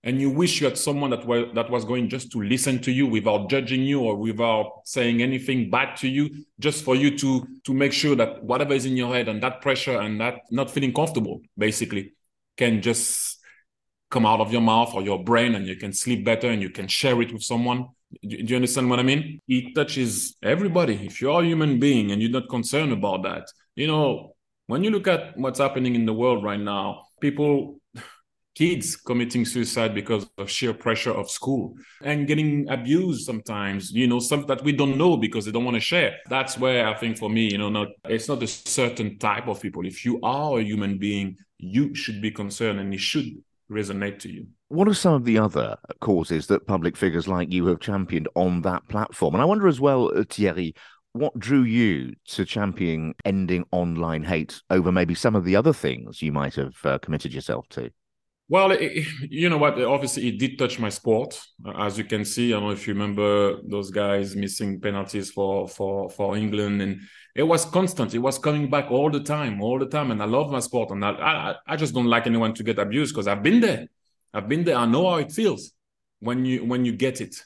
and 0.03 0.21
you 0.21 0.31
wish 0.31 0.61
you 0.61 0.67
had 0.67 0.79
someone 0.79 1.11
that 1.11 1.27
was 1.27 1.47
that 1.55 1.71
was 1.71 1.85
going 1.85 2.09
just 2.09 2.33
to 2.33 2.41
listen 2.41 2.79
to 2.81 2.91
you 2.91 3.07
without 3.07 3.51
judging 3.51 3.83
you 3.83 4.01
or 4.01 4.17
without 4.17 4.81
saying 4.85 5.23
anything 5.23 5.71
bad 5.71 5.97
to 5.97 6.09
you 6.09 6.45
just 6.59 6.85
for 6.85 6.97
you 6.97 7.17
to 7.19 7.47
to 7.65 7.75
make 7.75 7.93
sure 7.93 8.17
that 8.17 8.43
whatever 8.43 8.75
is 8.75 8.87
in 8.87 8.97
your 8.97 9.15
head 9.15 9.29
and 9.29 9.43
that 9.43 9.61
pressure 9.61 9.99
and 10.01 10.21
that 10.21 10.41
not 10.51 10.71
feeling 10.71 10.93
comfortable 10.93 11.41
basically 11.59 12.13
can 12.57 12.81
just 12.81 13.39
come 14.11 14.27
out 14.27 14.41
of 14.41 14.53
your 14.53 14.63
mouth 14.63 14.93
or 14.95 15.03
your 15.03 15.23
brain 15.23 15.55
and 15.55 15.67
you 15.67 15.77
can 15.77 15.93
sleep 15.93 16.25
better 16.25 16.49
and 16.49 16.61
you 16.61 16.71
can 16.71 16.89
share 16.89 17.21
it 17.23 17.33
with 17.33 17.43
someone. 17.43 17.87
Do 18.27 18.37
you 18.37 18.57
understand 18.57 18.91
what 18.91 18.99
i 18.99 19.05
mean? 19.05 19.41
It 19.47 19.73
touches 19.73 20.35
everybody. 20.43 20.95
If 21.07 21.21
you're 21.21 21.43
a 21.43 21.45
human 21.45 21.79
being 21.79 22.11
and 22.11 22.21
you're 22.21 22.33
not 22.33 22.49
concerned 22.49 22.93
about 22.93 23.23
that 23.23 23.47
you 23.81 23.87
know 23.87 24.35
when 24.67 24.85
you 24.85 24.91
look 24.91 25.09
at 25.09 25.37
what's 25.37 25.59
happening 25.59 25.95
in 25.95 26.07
the 26.07 26.13
world 26.13 26.45
right 26.45 26.61
now 26.61 27.05
people 27.21 27.80
kids 28.61 28.95
committing 28.95 29.47
suicide 29.47 29.95
because 29.95 30.29
of 30.37 30.51
sheer 30.51 30.75
pressure 30.75 31.13
of 31.13 31.31
school 31.31 31.75
and 32.05 32.27
getting 32.27 32.69
abused 32.69 33.25
sometimes 33.25 33.91
you 33.91 34.07
know 34.07 34.19
stuff 34.19 34.47
that 34.47 34.63
we 34.63 34.71
don't 34.71 34.99
know 34.99 35.17
because 35.17 35.47
they 35.47 35.51
don't 35.51 35.65
want 35.65 35.77
to 35.77 35.81
share. 35.81 36.19
That's 36.29 36.59
where 36.59 36.87
i 36.87 36.93
think 36.93 37.17
for 37.17 37.31
me 37.31 37.51
you 37.51 37.57
know 37.57 37.71
not 37.71 37.89
it's 38.05 38.29
not 38.29 38.43
a 38.43 38.47
certain 38.47 39.19
type 39.19 39.49
of 39.49 39.63
people. 39.63 39.87
If 39.87 40.05
you 40.05 40.21
are 40.23 40.59
a 40.59 40.63
human 40.63 40.99
being 40.99 41.39
you 41.57 41.95
should 41.95 42.21
be 42.21 42.31
concerned 42.31 42.79
and 42.81 42.93
it 42.93 43.01
should 43.01 43.31
resonate 43.71 44.19
to 44.19 44.29
you. 44.31 44.47
What 44.69 44.89
are 44.89 44.95
some 44.95 45.15
of 45.15 45.25
the 45.25 45.39
other 45.39 45.79
causes 46.01 46.47
that 46.49 46.67
public 46.67 46.99
figures 46.99 47.27
like 47.27 47.51
you 47.51 47.65
have 47.67 47.81
championed 47.81 48.29
on 48.35 48.61
that 48.63 48.87
platform? 48.89 49.35
And 49.35 49.43
i 49.43 49.47
wonder 49.47 49.69
as 49.69 49.81
well 49.81 50.13
uh, 50.15 50.25
thierry 50.29 50.75
what 51.13 51.39
drew 51.39 51.63
you 51.63 52.13
to 52.35 52.45
championing 52.45 53.15
ending 53.25 53.65
online 53.73 54.23
hate 54.23 54.61
over 54.69 54.93
maybe 54.93 55.15
some 55.15 55.35
of 55.35 55.45
the 55.47 55.57
other 55.57 55.73
things 55.73 56.21
you 56.21 56.31
might 56.31 56.55
have 56.57 56.77
uh, 56.85 56.99
committed 56.99 57.33
yourself 57.33 57.67
to 57.71 57.91
well, 58.51 58.73
it, 58.73 59.07
you 59.31 59.49
know 59.49 59.59
what? 59.59 59.81
Obviously, 59.81 60.27
it 60.27 60.39
did 60.41 60.59
touch 60.59 60.81
my 60.81 60.89
sport, 60.89 61.41
as 61.79 61.97
you 61.97 62.03
can 62.03 62.25
see. 62.25 62.49
I 62.49 62.57
don't 62.57 62.65
know 62.65 62.71
if 62.73 62.85
you 62.89 62.95
remember 62.95 63.63
those 63.63 63.93
guys 63.93 64.35
missing 64.35 64.81
penalties 64.81 65.31
for 65.31 65.69
for 65.69 66.11
for 66.11 66.37
England, 66.37 66.83
and 66.83 67.01
it 67.37 67.45
was 67.45 67.65
constant. 67.65 68.13
It 68.13 68.19
was 68.19 68.39
coming 68.39 68.69
back 68.69 68.91
all 68.91 69.09
the 69.09 69.23
time, 69.23 69.63
all 69.63 69.79
the 69.79 69.87
time. 69.87 70.11
And 70.11 70.21
I 70.21 70.25
love 70.27 70.51
my 70.51 70.59
sport, 70.59 70.91
and 70.91 71.05
I 71.05 71.11
I, 71.11 71.55
I 71.65 71.77
just 71.77 71.95
don't 71.95 72.07
like 72.07 72.27
anyone 72.27 72.53
to 72.55 72.65
get 72.65 72.81
abused 72.81 73.15
because 73.15 73.29
I've 73.29 73.45
been 73.45 73.61
there. 73.61 73.87
I've 74.35 74.49
been 74.49 74.65
there. 74.65 74.77
I 74.77 74.85
know 74.85 75.09
how 75.09 75.19
it 75.19 75.31
feels 75.31 75.71
when 76.19 76.45
you 76.45 76.65
when 76.65 76.85
you 76.85 76.93
get 76.93 77.21
it. 77.21 77.37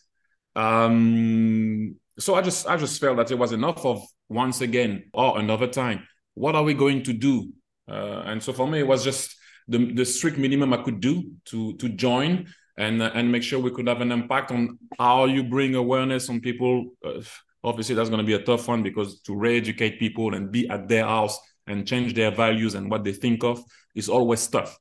Um, 0.56 1.96
so 2.18 2.34
I 2.34 2.40
just 2.40 2.66
I 2.66 2.78
just 2.78 2.99
felt 2.99 3.18
that 3.18 3.30
it 3.30 3.38
was 3.38 3.52
enough 3.52 3.84
of 3.84 4.02
once 4.30 4.62
again 4.62 5.11
or 5.12 5.38
another 5.38 5.66
time. 5.66 6.08
What 6.32 6.54
are 6.54 6.62
we 6.62 6.73
going 6.73 7.02
to 7.02 7.12
do? 7.12 7.52
Uh, 7.87 8.23
and 8.25 8.42
so 8.42 8.54
for 8.54 8.66
me, 8.66 8.78
it 8.78 8.87
was 8.87 9.04
just 9.04 9.37
the, 9.68 9.92
the 9.92 10.04
strict 10.04 10.38
minimum 10.38 10.73
I 10.73 10.83
could 10.83 11.00
do 11.00 11.33
to 11.47 11.75
to 11.76 11.88
join 11.88 12.47
and 12.76 13.02
uh, 13.02 13.11
and 13.14 13.30
make 13.30 13.42
sure 13.42 13.59
we 13.59 13.71
could 13.71 13.88
have 13.88 14.00
an 14.00 14.12
impact 14.12 14.50
on 14.50 14.78
how 14.99 15.25
you 15.25 15.44
bring 15.44 15.75
awareness 15.75 16.28
on 16.28 16.40
people. 16.40 16.87
Uh, 17.04 17.23
obviously, 17.62 17.94
that's 17.94 18.09
going 18.11 18.18
to 18.18 18.26
be 18.26 18.35
a 18.35 18.42
tough 18.42 18.68
one 18.68 18.83
because 18.83 19.21
to 19.23 19.35
re-educate 19.35 19.99
people 19.99 20.35
and 20.35 20.50
be 20.50 20.68
at 20.68 20.88
their 20.88 21.04
house 21.04 21.38
and 21.66 21.87
change 21.87 22.14
their 22.14 22.30
values 22.30 22.75
and 22.75 22.90
what 22.90 23.04
they 23.04 23.12
think 23.12 23.42
of 23.42 23.62
is 23.94 24.09
always 24.09 24.47
tough. 24.47 24.76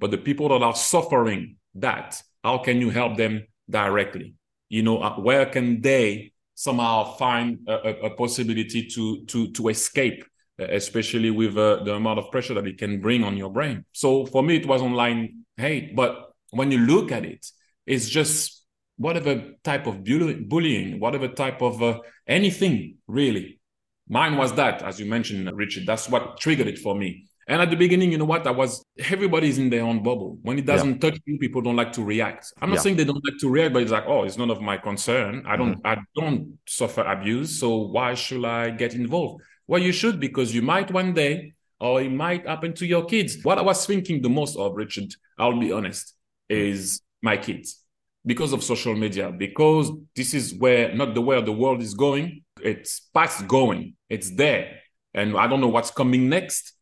But 0.00 0.10
the 0.10 0.18
people 0.18 0.48
that 0.48 0.62
are 0.62 0.74
suffering 0.74 1.56
that, 1.76 2.20
how 2.42 2.58
can 2.58 2.80
you 2.80 2.90
help 2.90 3.16
them 3.16 3.46
directly? 3.70 4.34
You 4.68 4.82
know, 4.82 4.98
uh, 4.98 5.14
where 5.16 5.46
can 5.46 5.80
they 5.80 6.32
somehow 6.54 7.16
find 7.16 7.58
a, 7.68 8.06
a 8.06 8.10
possibility 8.10 8.86
to 8.86 9.24
to 9.26 9.52
to 9.52 9.68
escape 9.68 10.24
especially 10.58 11.30
with 11.30 11.56
uh, 11.56 11.82
the 11.84 11.94
amount 11.94 12.18
of 12.18 12.30
pressure 12.30 12.54
that 12.54 12.66
it 12.66 12.78
can 12.78 13.00
bring 13.00 13.24
on 13.24 13.36
your 13.36 13.50
brain. 13.50 13.84
So 13.92 14.26
for 14.26 14.42
me, 14.42 14.56
it 14.56 14.66
was 14.66 14.82
online 14.82 15.44
hate. 15.56 15.94
But 15.96 16.32
when 16.50 16.70
you 16.70 16.78
look 16.78 17.12
at 17.12 17.24
it, 17.24 17.46
it's 17.86 18.08
just 18.08 18.64
whatever 18.96 19.52
type 19.62 19.86
of 19.86 20.04
bullying, 20.04 21.00
whatever 21.00 21.28
type 21.28 21.60
of 21.62 21.82
uh, 21.82 22.00
anything 22.26 22.96
really. 23.06 23.60
Mine 24.08 24.36
was 24.36 24.52
that, 24.54 24.82
as 24.82 25.00
you 25.00 25.06
mentioned, 25.06 25.50
Richard. 25.54 25.86
That's 25.86 26.08
what 26.08 26.38
triggered 26.38 26.68
it 26.68 26.78
for 26.78 26.94
me. 26.94 27.24
And 27.46 27.60
at 27.60 27.70
the 27.70 27.76
beginning, 27.76 28.12
you 28.12 28.18
know 28.18 28.24
what? 28.24 28.46
I 28.46 28.50
was 28.50 28.82
everybody's 28.98 29.58
in 29.58 29.68
their 29.68 29.82
own 29.82 30.02
bubble. 30.02 30.38
When 30.42 30.58
it 30.58 30.64
doesn't 30.64 31.02
yeah. 31.02 31.10
touch 31.10 31.20
you, 31.26 31.38
people 31.38 31.60
don't 31.60 31.76
like 31.76 31.92
to 31.92 32.02
react. 32.02 32.52
I'm 32.60 32.70
not 32.70 32.76
yeah. 32.76 32.80
saying 32.82 32.96
they 32.96 33.04
don't 33.04 33.22
like 33.24 33.38
to 33.40 33.50
react, 33.50 33.74
but 33.74 33.82
it's 33.82 33.92
like, 33.92 34.04
oh, 34.06 34.24
it's 34.24 34.38
none 34.38 34.50
of 34.50 34.62
my 34.62 34.78
concern. 34.78 35.44
I 35.46 35.56
don't, 35.56 35.76
mm-hmm. 35.76 35.86
I 35.86 35.98
don't 36.16 36.58
suffer 36.66 37.02
abuse, 37.02 37.58
so 37.60 37.76
why 37.76 38.14
should 38.14 38.44
I 38.44 38.70
get 38.70 38.94
involved? 38.94 39.42
Well, 39.66 39.82
you 39.82 39.92
should 39.92 40.20
because 40.20 40.54
you 40.54 40.62
might 40.62 40.90
one 40.90 41.14
day, 41.14 41.54
or 41.80 42.00
it 42.00 42.10
might 42.10 42.46
happen 42.46 42.74
to 42.74 42.86
your 42.86 43.04
kids. 43.04 43.38
What 43.42 43.58
I 43.58 43.62
was 43.62 43.86
thinking 43.86 44.22
the 44.22 44.28
most 44.28 44.56
of, 44.56 44.74
Richard, 44.74 45.14
I'll 45.38 45.58
be 45.58 45.72
honest, 45.72 46.14
is 46.48 47.00
my 47.22 47.36
kids 47.36 47.80
because 48.26 48.52
of 48.52 48.62
social 48.62 48.94
media, 48.94 49.30
because 49.30 49.90
this 50.16 50.34
is 50.34 50.54
where 50.54 50.94
not 50.94 51.14
the 51.14 51.20
where 51.20 51.40
the 51.40 51.52
world 51.52 51.82
is 51.82 51.94
going, 51.94 52.42
it's 52.62 53.08
past 53.12 53.46
going, 53.46 53.94
it's 54.08 54.30
there. 54.30 54.80
And 55.12 55.36
I 55.36 55.46
don't 55.46 55.60
know 55.60 55.68
what's 55.68 55.90
coming 55.90 56.28
next, 56.28 56.72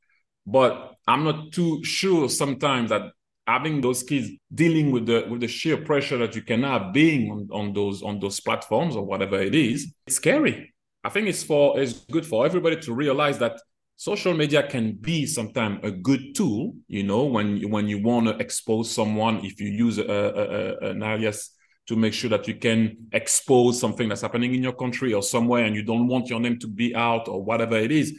but 0.47 0.95
I'm 1.07 1.25
not 1.25 1.53
too 1.53 1.83
sure 1.85 2.29
sometimes 2.29 2.91
that 2.91 3.13
having 3.47 3.81
those 3.81 4.03
kids 4.03 4.29
dealing 4.55 4.93
with 4.93 5.07
the 5.07 5.27
with 5.29 5.41
the 5.41 5.49
sheer 5.49 5.79
pressure 5.79 6.19
that 6.19 6.35
you 6.37 6.43
can 6.43 6.63
have 6.63 6.93
being 6.93 7.31
on, 7.31 7.49
on 7.53 7.73
those 7.73 8.03
on 8.03 8.21
those 8.21 8.41
platforms 8.41 8.95
or 8.95 9.05
whatever 9.05 9.41
it 9.41 9.55
is, 9.55 9.93
it's 10.07 10.17
scary. 10.17 10.72
I 11.05 11.09
think 11.09 11.29
it's 11.29 11.43
for 11.43 11.79
it's 11.81 11.95
good 12.11 12.27
for 12.27 12.47
everybody 12.47 12.77
to 12.81 12.95
realize 12.95 13.39
that 13.39 13.61
social 13.97 14.35
media 14.35 14.67
can 14.67 14.93
be 14.93 15.27
sometimes 15.27 15.81
a 15.83 15.91
good 15.91 16.35
tool. 16.35 16.75
You 16.89 17.03
know, 17.03 17.25
when 17.25 17.69
when 17.71 17.89
you 17.89 18.03
want 18.03 18.29
to 18.29 18.37
expose 18.37 18.91
someone, 18.91 19.45
if 19.45 19.61
you 19.61 19.69
use 19.69 19.99
a, 19.99 20.05
a, 20.05 20.89
a, 20.89 20.91
an 20.91 21.03
alias 21.03 21.51
to 21.89 21.97
make 21.97 22.15
sure 22.15 22.31
that 22.31 22.47
you 22.47 22.55
can 22.55 22.97
expose 23.13 23.81
something 23.81 24.09
that's 24.09 24.23
happening 24.23 24.55
in 24.55 24.63
your 24.63 24.73
country 24.75 25.13
or 25.13 25.23
somewhere, 25.23 25.65
and 25.65 25.75
you 25.75 25.83
don't 25.83 26.07
want 26.07 26.29
your 26.29 26.41
name 26.41 26.59
to 26.61 26.69
be 26.69 26.95
out 26.95 27.27
or 27.27 27.43
whatever 27.43 27.77
it 27.77 27.91
is. 27.91 28.15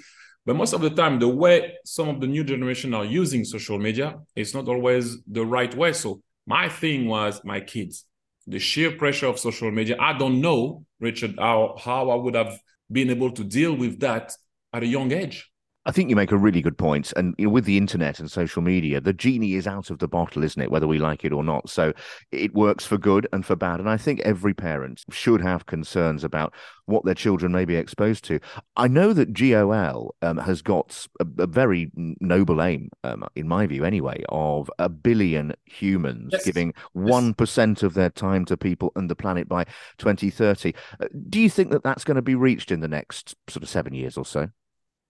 But 0.46 0.58
most 0.58 0.74
of 0.74 0.82
the 0.82 0.90
time, 0.90 1.20
the 1.20 1.30
way 1.30 1.76
some 1.86 2.10
of 2.10 2.20
the 2.20 2.28
new 2.28 2.44
generation 2.44 2.94
are 2.94 3.06
using 3.06 3.46
social 3.46 3.80
media 3.80 4.16
is 4.36 4.54
not 4.54 4.68
always 4.68 5.18
the 5.26 5.46
right 5.46 5.74
way. 5.74 5.94
So 5.94 6.22
my 6.46 6.68
thing 6.68 7.08
was 7.08 7.42
my 7.46 7.62
kids, 7.62 8.06
the 8.46 8.60
sheer 8.60 8.92
pressure 8.92 9.28
of 9.28 9.40
social 9.40 9.72
media. 9.72 9.96
I 9.98 10.18
don't 10.18 10.42
know, 10.42 10.84
Richard, 11.00 11.36
how, 11.40 11.78
how 11.80 12.10
I 12.10 12.16
would 12.16 12.36
have 12.36 12.60
being 12.92 13.10
able 13.10 13.32
to 13.32 13.44
deal 13.44 13.76
with 13.76 14.00
that 14.00 14.36
at 14.74 14.84
a 14.84 14.88
young 14.88 15.12
age. 15.12 15.53
I 15.86 15.92
think 15.92 16.10
you 16.10 16.16
make 16.16 16.32
a 16.32 16.38
really 16.38 16.62
good 16.62 16.78
point. 16.78 17.12
And 17.16 17.36
you 17.38 17.46
know, 17.46 17.52
with 17.52 17.66
the 17.66 17.78
internet 17.78 18.20
and 18.20 18.32
social 18.32 18.62
media, 18.62 19.02
the 19.02 19.14
genie 19.14 19.56
is 19.56 19.68
out 19.68 19.90
of 19.90 20.00
the 20.00 20.08
bottle, 20.08 20.44
isn't 20.44 20.62
it? 20.62 20.72
Whether 20.72 20.88
we 20.88 20.98
like 20.98 21.26
it 21.26 21.34
or 21.34 21.44
not. 21.44 21.70
So 21.70 21.94
it 22.32 22.54
works 22.54 22.86
for 22.86 22.98
good 22.98 23.28
and 23.34 23.46
for 23.46 23.56
bad. 23.56 23.80
And 23.80 23.90
I 23.90 23.98
think 23.98 24.22
every 24.22 24.54
parent 24.54 25.04
should 25.12 25.42
have 25.42 25.66
concerns 25.66 26.24
about 26.24 26.54
what 26.86 27.06
their 27.06 27.14
children 27.14 27.52
may 27.52 27.66
be 27.66 27.76
exposed 27.76 28.24
to. 28.26 28.40
I 28.78 28.88
know 28.88 29.14
that 29.14 29.34
GOL 29.34 30.16
um, 30.22 30.38
has 30.38 30.62
got 30.62 31.06
a, 31.20 31.44
a, 31.44 31.48
very 31.48 31.92
noble 31.96 32.62
aim, 32.62 32.90
um, 33.04 33.26
in 33.36 33.48
my 33.48 33.68
view 33.68 33.86
anyway, 33.86 34.24
of 34.30 34.70
a 34.80 34.90
billion 34.90 35.54
humans 35.66 36.30
yes. 36.34 36.46
giving 36.46 36.74
one 36.94 37.36
of 37.40 37.94
their 37.94 38.10
time 38.10 38.46
to 38.46 38.58
people 38.58 38.92
and 38.96 39.10
the 39.10 39.16
planet 39.16 39.48
by 39.48 39.64
2030. 39.98 40.74
Uh, 41.00 41.08
do 41.30 41.40
you 41.40 41.50
think 41.50 41.72
that 41.72 41.84
that's 41.84 42.04
going 42.04 42.16
to 42.16 42.22
be 42.22 42.36
reached 42.36 42.72
in 42.72 42.80
the 42.80 42.88
next 42.88 43.36
sort 43.48 43.64
of 43.64 43.70
seven 43.70 43.94
years 43.94 44.18
or 44.18 44.26
so? 44.26 44.50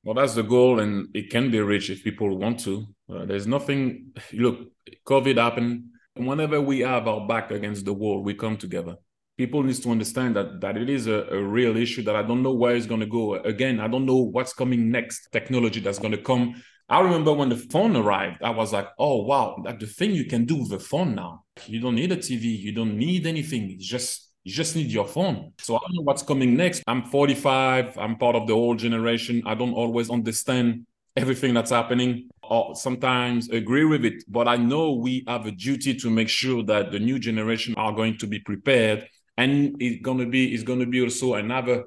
Well, 0.03 0.15
that's 0.15 0.35
the 0.35 0.43
goal, 0.43 0.81
and 0.81 1.07
it 1.13 1.29
can 1.29 1.49
be 1.49 1.61
reached 1.61 1.89
if 1.89 2.03
people 2.03 2.37
want 2.37 2.59
to. 2.61 2.85
Uh, 3.09 3.25
there's 3.25 3.47
nothing. 3.47 4.13
Look, 4.33 4.59
COVID 5.05 5.37
happened. 5.37 5.85
Whenever 6.15 6.61
we 6.61 6.81
have 6.81 7.07
our 7.07 7.25
back 7.25 7.51
against 7.51 7.85
the 7.85 7.93
wall, 7.93 8.21
we 8.21 8.33
come 8.33 8.57
together. 8.57 8.97
People 9.37 9.63
need 9.63 9.81
to 9.81 9.89
understand 9.89 10.35
that 10.35 10.61
that 10.61 10.77
it 10.77 10.89
is 10.89 11.07
a, 11.07 11.25
a 11.31 11.41
real 11.41 11.75
issue. 11.77 12.03
That 12.03 12.15
I 12.15 12.21
don't 12.21 12.43
know 12.43 12.53
where 12.53 12.75
it's 12.75 12.85
going 12.85 12.99
to 12.99 13.07
go. 13.07 13.35
Again, 13.35 13.79
I 13.79 13.87
don't 13.87 14.05
know 14.05 14.17
what's 14.17 14.53
coming 14.53 14.91
next. 14.91 15.29
Technology 15.31 15.79
that's 15.79 15.99
going 15.99 16.11
to 16.11 16.21
come. 16.21 16.61
I 16.89 16.99
remember 16.99 17.33
when 17.33 17.49
the 17.49 17.55
phone 17.55 17.95
arrived, 17.95 18.43
I 18.43 18.51
was 18.51 18.73
like, 18.73 18.89
"Oh 18.99 19.23
wow, 19.23 19.61
that 19.63 19.79
the 19.79 19.87
thing 19.87 20.11
you 20.11 20.25
can 20.25 20.45
do 20.45 20.57
with 20.57 20.69
the 20.69 20.79
phone 20.79 21.15
now. 21.15 21.45
You 21.65 21.79
don't 21.79 21.95
need 21.95 22.11
a 22.11 22.17
TV. 22.17 22.59
You 22.59 22.73
don't 22.73 22.97
need 22.97 23.25
anything. 23.25 23.71
It's 23.71 23.87
just 23.87 24.32
you 24.43 24.51
just 24.51 24.75
need 24.75 24.91
your 24.91 25.07
phone. 25.07 25.53
So 25.59 25.75
I 25.75 25.79
don't 25.79 25.95
know 25.95 26.01
what's 26.01 26.23
coming 26.23 26.55
next. 26.55 26.83
I'm 26.87 27.03
45. 27.03 27.97
I'm 27.97 28.17
part 28.17 28.35
of 28.35 28.47
the 28.47 28.53
old 28.53 28.79
generation. 28.79 29.41
I 29.45 29.55
don't 29.55 29.73
always 29.73 30.09
understand 30.09 30.85
everything 31.15 31.53
that's 31.53 31.71
happening 31.71 32.29
or 32.41 32.75
sometimes 32.75 33.49
agree 33.49 33.85
with 33.85 34.03
it. 34.03 34.23
But 34.27 34.47
I 34.47 34.57
know 34.57 34.93
we 34.93 35.23
have 35.27 35.45
a 35.45 35.51
duty 35.51 35.93
to 35.95 36.09
make 36.09 36.27
sure 36.27 36.63
that 36.63 36.91
the 36.91 36.99
new 36.99 37.19
generation 37.19 37.73
are 37.75 37.93
going 37.93 38.17
to 38.17 38.27
be 38.27 38.39
prepared. 38.39 39.07
And 39.37 39.77
it's 39.79 40.03
going 40.03 40.17
to 40.19 40.25
be, 40.25 40.53
it's 40.53 40.63
going 40.63 40.79
to 40.79 40.85
be 40.85 41.01
also 41.01 41.35
another 41.35 41.85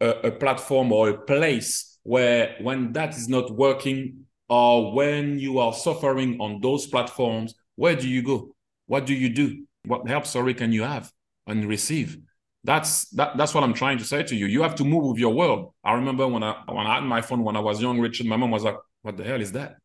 a, 0.00 0.08
a 0.08 0.30
platform 0.30 0.92
or 0.92 1.10
a 1.10 1.18
place 1.18 1.98
where 2.02 2.56
when 2.60 2.92
that 2.92 3.14
is 3.14 3.28
not 3.28 3.50
working 3.50 4.24
or 4.48 4.94
when 4.94 5.38
you 5.38 5.58
are 5.58 5.74
suffering 5.74 6.40
on 6.40 6.60
those 6.60 6.86
platforms, 6.86 7.54
where 7.76 7.94
do 7.94 8.08
you 8.08 8.22
go? 8.22 8.54
What 8.86 9.06
do 9.06 9.14
you 9.14 9.28
do? 9.28 9.66
What 9.84 10.08
help 10.08 10.26
sorry, 10.26 10.54
can 10.54 10.72
you 10.72 10.82
have? 10.82 11.12
And 11.50 11.66
receive. 11.66 12.18
That's 12.64 13.08
that, 13.10 13.36
that's 13.36 13.54
what 13.54 13.64
I'm 13.64 13.74
trying 13.74 13.98
to 13.98 14.04
say 14.04 14.22
to 14.22 14.36
you. 14.36 14.46
You 14.46 14.62
have 14.62 14.74
to 14.76 14.84
move 14.84 15.04
with 15.04 15.18
your 15.18 15.34
world. 15.34 15.72
I 15.82 15.94
remember 15.94 16.26
when 16.28 16.42
I 16.42 16.62
when 16.66 16.86
I 16.86 16.96
had 16.96 17.04
my 17.04 17.22
phone 17.22 17.42
when 17.42 17.56
I 17.56 17.60
was 17.60 17.80
young, 17.80 17.98
Richard, 18.00 18.26
my 18.26 18.36
mom 18.36 18.50
was 18.50 18.64
like, 18.64 18.76
"What 19.02 19.16
the 19.16 19.24
hell 19.24 19.40
is 19.40 19.52
that? 19.52 19.76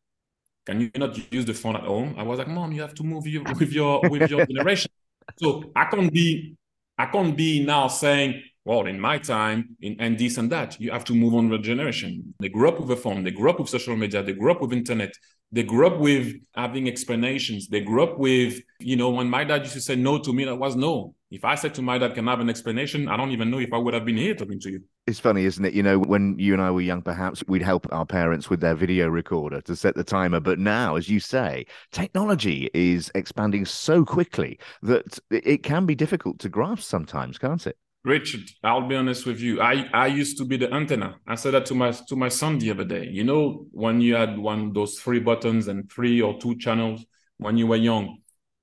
Can 0.66 0.80
you 0.80 0.90
not 0.96 1.32
use 1.32 1.46
the 1.46 1.54
phone 1.54 1.76
at 1.76 1.82
home?" 1.84 2.14
I 2.18 2.22
was 2.22 2.38
like, 2.38 2.48
"Mom, 2.48 2.72
you 2.72 2.82
have 2.82 2.94
to 2.94 3.02
move 3.02 3.26
your, 3.26 3.44
with 3.58 3.72
your 3.72 4.00
with 4.10 4.30
your 4.30 4.44
generation." 4.52 4.90
So 5.38 5.72
I 5.74 5.86
can't 5.86 6.12
be 6.12 6.56
I 6.98 7.06
can't 7.06 7.36
be 7.36 7.64
now 7.64 7.88
saying, 7.88 8.42
well, 8.64 8.86
in 8.86 8.98
my 8.98 9.18
time, 9.18 9.76
in, 9.80 9.96
and 10.00 10.18
this 10.18 10.38
and 10.38 10.50
that. 10.50 10.80
You 10.80 10.90
have 10.90 11.04
to 11.04 11.14
move 11.14 11.34
on 11.34 11.48
with 11.48 11.62
generation. 11.62 12.34
They 12.40 12.48
grew 12.48 12.68
up 12.68 12.80
with 12.80 12.90
a 12.90 12.96
phone, 12.96 13.22
they 13.22 13.30
grew 13.30 13.48
up 13.48 13.60
with 13.60 13.68
social 13.68 13.96
media, 13.96 14.22
they 14.22 14.32
grew 14.32 14.50
up 14.50 14.60
with 14.60 14.72
internet, 14.72 15.12
they 15.52 15.62
grew 15.62 15.86
up 15.86 15.98
with 15.98 16.34
having 16.54 16.88
explanations. 16.88 17.68
They 17.68 17.80
grew 17.80 18.02
up 18.02 18.18
with, 18.18 18.60
you 18.80 18.96
know, 18.96 19.10
when 19.10 19.30
my 19.30 19.44
dad 19.44 19.62
used 19.62 19.74
to 19.74 19.80
say 19.80 19.96
no 19.96 20.18
to 20.18 20.32
me, 20.32 20.44
that 20.44 20.56
was 20.56 20.76
no. 20.76 21.14
If 21.30 21.44
I 21.44 21.54
said 21.54 21.74
to 21.74 21.82
my 21.82 21.98
dad, 21.98 22.14
can 22.14 22.28
I 22.28 22.32
have 22.32 22.40
an 22.40 22.50
explanation? 22.50 23.08
I 23.08 23.16
don't 23.16 23.30
even 23.30 23.50
know 23.50 23.58
if 23.58 23.72
I 23.72 23.78
would 23.78 23.94
have 23.94 24.04
been 24.04 24.16
here 24.16 24.34
talking 24.34 24.60
to 24.60 24.70
you. 24.70 24.80
It's 25.06 25.20
funny, 25.20 25.44
isn't 25.44 25.64
it? 25.64 25.72
You 25.72 25.82
know, 25.82 25.98
when 25.98 26.38
you 26.38 26.52
and 26.52 26.62
I 26.62 26.70
were 26.70 26.80
young, 26.80 27.02
perhaps 27.02 27.42
we'd 27.46 27.62
help 27.62 27.86
our 27.92 28.06
parents 28.06 28.50
with 28.50 28.60
their 28.60 28.74
video 28.74 29.08
recorder 29.08 29.60
to 29.62 29.76
set 29.76 29.94
the 29.94 30.04
timer. 30.04 30.40
But 30.40 30.58
now, 30.58 30.96
as 30.96 31.08
you 31.08 31.20
say, 31.20 31.66
technology 31.92 32.68
is 32.74 33.10
expanding 33.14 33.64
so 33.64 34.04
quickly 34.04 34.58
that 34.82 35.18
it 35.30 35.62
can 35.62 35.86
be 35.86 35.94
difficult 35.94 36.38
to 36.40 36.48
grasp 36.48 36.82
sometimes, 36.82 37.38
can't 37.38 37.66
it? 37.66 37.76
Richard, 38.06 38.48
I'll 38.62 38.86
be 38.86 38.94
honest 38.94 39.26
with 39.26 39.40
you. 39.40 39.60
I, 39.60 39.88
I 39.92 40.06
used 40.06 40.38
to 40.38 40.44
be 40.44 40.56
the 40.56 40.72
antenna. 40.72 41.16
I 41.26 41.34
said 41.34 41.54
that 41.54 41.66
to 41.66 41.74
my 41.74 41.90
to 41.90 42.14
my 42.14 42.28
son 42.28 42.56
the 42.60 42.70
other 42.70 42.84
day. 42.84 43.08
You 43.10 43.24
know, 43.24 43.66
when 43.72 44.00
you 44.00 44.14
had 44.14 44.38
one 44.38 44.72
those 44.72 45.00
three 45.00 45.18
buttons 45.18 45.66
and 45.66 45.90
three 45.90 46.22
or 46.22 46.38
two 46.38 46.56
channels 46.56 47.04
when 47.38 47.56
you 47.56 47.66
were 47.66 47.76
young, 47.76 48.18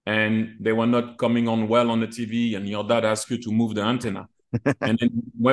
and 0.05 0.55
they 0.61 0.71
were 0.71 0.87
not 0.87 1.17
coming 1.17 1.49
on 1.49 1.67
well 1.67 1.91
on 1.91 1.99
the 1.99 2.07
TV, 2.07 2.55
and 2.55 2.69
your 2.69 2.85
dad 2.85 3.03
asked 3.03 3.29
you 3.29 3.37
to 3.39 3.51
move 3.51 3.75
the 3.75 3.81
antenna. 3.81 4.29
and 4.79 4.97
then 4.97 5.09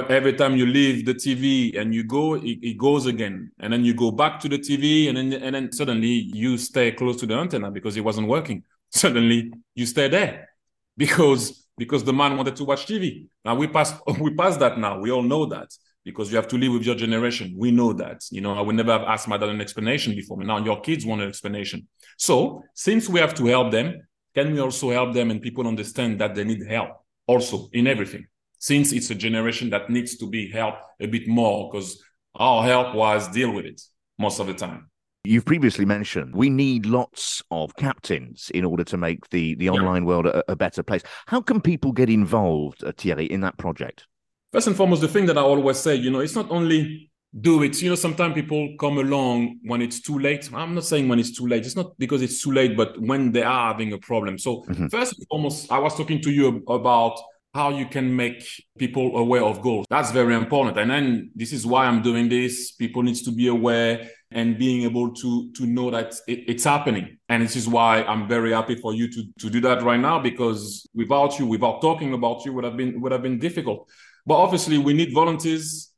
every 0.08 0.34
time 0.34 0.56
you 0.56 0.66
leave 0.66 1.04
the 1.04 1.14
TV 1.14 1.76
and 1.76 1.92
you 1.92 2.04
go, 2.04 2.34
it, 2.34 2.58
it, 2.62 2.78
goes 2.78 3.06
again, 3.06 3.50
and 3.58 3.72
then 3.72 3.84
you 3.84 3.94
go 3.94 4.12
back 4.12 4.38
to 4.38 4.48
the 4.48 4.58
TV, 4.58 5.08
and 5.08 5.16
then 5.16 5.32
and 5.32 5.56
then 5.56 5.72
suddenly 5.72 6.30
you 6.32 6.58
stay 6.58 6.92
close 6.92 7.16
to 7.16 7.26
the 7.26 7.34
antenna 7.34 7.72
because 7.72 7.96
it 7.96 8.04
wasn't 8.04 8.28
working. 8.28 8.62
Suddenly 8.92 9.52
you 9.74 9.86
stay 9.86 10.08
there 10.08 10.48
because 10.96 11.60
because 11.80 12.04
the 12.04 12.12
man 12.12 12.36
wanted 12.36 12.54
to 12.56 12.64
watch 12.64 12.84
TV. 12.86 13.26
Now 13.42 13.54
we 13.54 13.66
pass 13.66 13.94
we 14.20 14.34
passed 14.34 14.60
that 14.60 14.78
now. 14.78 15.00
We 15.00 15.10
all 15.10 15.22
know 15.22 15.46
that 15.46 15.68
because 16.04 16.30
you 16.30 16.36
have 16.36 16.48
to 16.48 16.58
live 16.58 16.72
with 16.74 16.84
your 16.84 16.94
generation. 16.94 17.54
We 17.56 17.70
know 17.70 17.94
that. 17.94 18.20
You 18.30 18.42
know, 18.42 18.52
I 18.52 18.60
would 18.60 18.76
never 18.76 18.92
have 18.92 19.06
asked 19.14 19.28
my 19.28 19.38
dad 19.38 19.48
an 19.48 19.62
explanation 19.62 20.14
before. 20.14 20.36
But 20.36 20.46
now 20.46 20.58
your 20.62 20.82
kids 20.82 21.06
want 21.06 21.22
an 21.22 21.28
explanation. 21.28 21.88
So 22.18 22.62
since 22.74 23.08
we 23.08 23.18
have 23.18 23.32
to 23.34 23.46
help 23.46 23.72
them, 23.72 23.98
can 24.34 24.52
we 24.52 24.60
also 24.60 24.90
help 24.90 25.14
them 25.14 25.30
and 25.30 25.40
people 25.40 25.66
understand 25.66 26.20
that 26.20 26.34
they 26.34 26.44
need 26.44 26.66
help 26.66 26.90
also 27.26 27.70
in 27.72 27.86
everything? 27.86 28.26
Since 28.58 28.92
it's 28.92 29.08
a 29.08 29.14
generation 29.14 29.70
that 29.70 29.88
needs 29.88 30.18
to 30.18 30.26
be 30.28 30.50
helped 30.50 30.82
a 31.00 31.06
bit 31.06 31.26
more 31.26 31.70
because 31.70 31.98
our 32.34 32.62
help 32.62 32.94
was 32.94 33.26
deal 33.28 33.52
with 33.54 33.64
it 33.64 33.80
most 34.18 34.38
of 34.38 34.46
the 34.48 34.54
time. 34.54 34.89
You've 35.22 35.44
previously 35.44 35.84
mentioned 35.84 36.34
we 36.34 36.48
need 36.48 36.86
lots 36.86 37.42
of 37.50 37.76
captains 37.76 38.50
in 38.54 38.64
order 38.64 38.84
to 38.84 38.96
make 38.96 39.28
the, 39.28 39.54
the 39.56 39.68
online 39.68 40.02
yeah. 40.02 40.08
world 40.08 40.26
a, 40.26 40.50
a, 40.50 40.56
better 40.56 40.82
place. 40.82 41.02
How 41.26 41.42
can 41.42 41.60
people 41.60 41.92
get 41.92 42.08
involved, 42.08 42.82
uh, 42.82 42.92
Thierry, 42.96 43.26
in 43.26 43.42
that 43.42 43.58
project? 43.58 44.06
First 44.50 44.68
and 44.68 44.76
foremost, 44.76 45.02
the 45.02 45.08
thing 45.08 45.26
that 45.26 45.36
I 45.36 45.42
always 45.42 45.76
say, 45.76 45.94
you 45.94 46.10
know, 46.10 46.20
it's 46.20 46.34
not 46.34 46.50
only 46.50 47.10
do 47.38 47.62
it. 47.62 47.80
You 47.82 47.90
know, 47.90 47.96
sometimes 47.96 48.34
people 48.34 48.74
come 48.80 48.96
along 48.96 49.58
when 49.62 49.82
it's 49.82 50.00
too 50.00 50.18
late. 50.18 50.48
I'm 50.54 50.74
not 50.74 50.84
saying 50.84 51.06
when 51.06 51.18
it's 51.18 51.36
too 51.36 51.46
late. 51.46 51.66
It's 51.66 51.76
not 51.76 51.98
because 51.98 52.22
it's 52.22 52.42
too 52.42 52.52
late, 52.52 52.74
but 52.74 52.98
when 53.00 53.30
they 53.30 53.42
are 53.42 53.72
having 53.72 53.92
a 53.92 53.98
problem. 53.98 54.38
So, 54.38 54.62
mm-hmm. 54.62 54.86
first 54.88 55.18
and 55.18 55.26
foremost, 55.28 55.70
I 55.70 55.78
was 55.78 55.94
talking 55.96 56.22
to 56.22 56.30
you 56.30 56.64
about 56.66 57.20
how 57.52 57.70
you 57.70 57.86
can 57.86 58.14
make 58.14 58.44
people 58.78 59.18
aware 59.18 59.42
of 59.42 59.60
goals. 59.60 59.86
That's 59.90 60.12
very 60.12 60.34
important. 60.34 60.78
And 60.78 60.90
then 60.90 61.30
this 61.34 61.52
is 61.52 61.66
why 61.66 61.86
I'm 61.86 62.00
doing 62.00 62.28
this. 62.28 62.72
People 62.72 63.02
needs 63.02 63.22
to 63.22 63.32
be 63.32 63.48
aware 63.48 64.08
and 64.32 64.58
being 64.58 64.82
able 64.82 65.12
to 65.14 65.50
to 65.52 65.66
know 65.66 65.90
that 65.90 66.14
it, 66.26 66.44
it's 66.48 66.64
happening. 66.64 67.18
And 67.28 67.42
this 67.42 67.56
is 67.56 67.68
why 67.68 68.02
I'm 68.02 68.28
very 68.28 68.52
happy 68.52 68.76
for 68.76 68.94
you 68.94 69.10
to 69.10 69.24
to 69.40 69.50
do 69.50 69.60
that 69.62 69.82
right 69.82 70.00
now 70.00 70.20
because 70.20 70.86
without 70.94 71.38
you, 71.38 71.46
without 71.46 71.80
talking 71.80 72.14
about 72.14 72.44
you, 72.44 72.52
would 72.52 72.64
have 72.64 72.76
been 72.76 73.00
would 73.00 73.12
have 73.12 73.22
been 73.22 73.38
difficult. 73.38 73.88
But 74.26 74.36
obviously, 74.36 74.78
we 74.78 74.92
need 74.92 75.12
volunteers, 75.12 75.92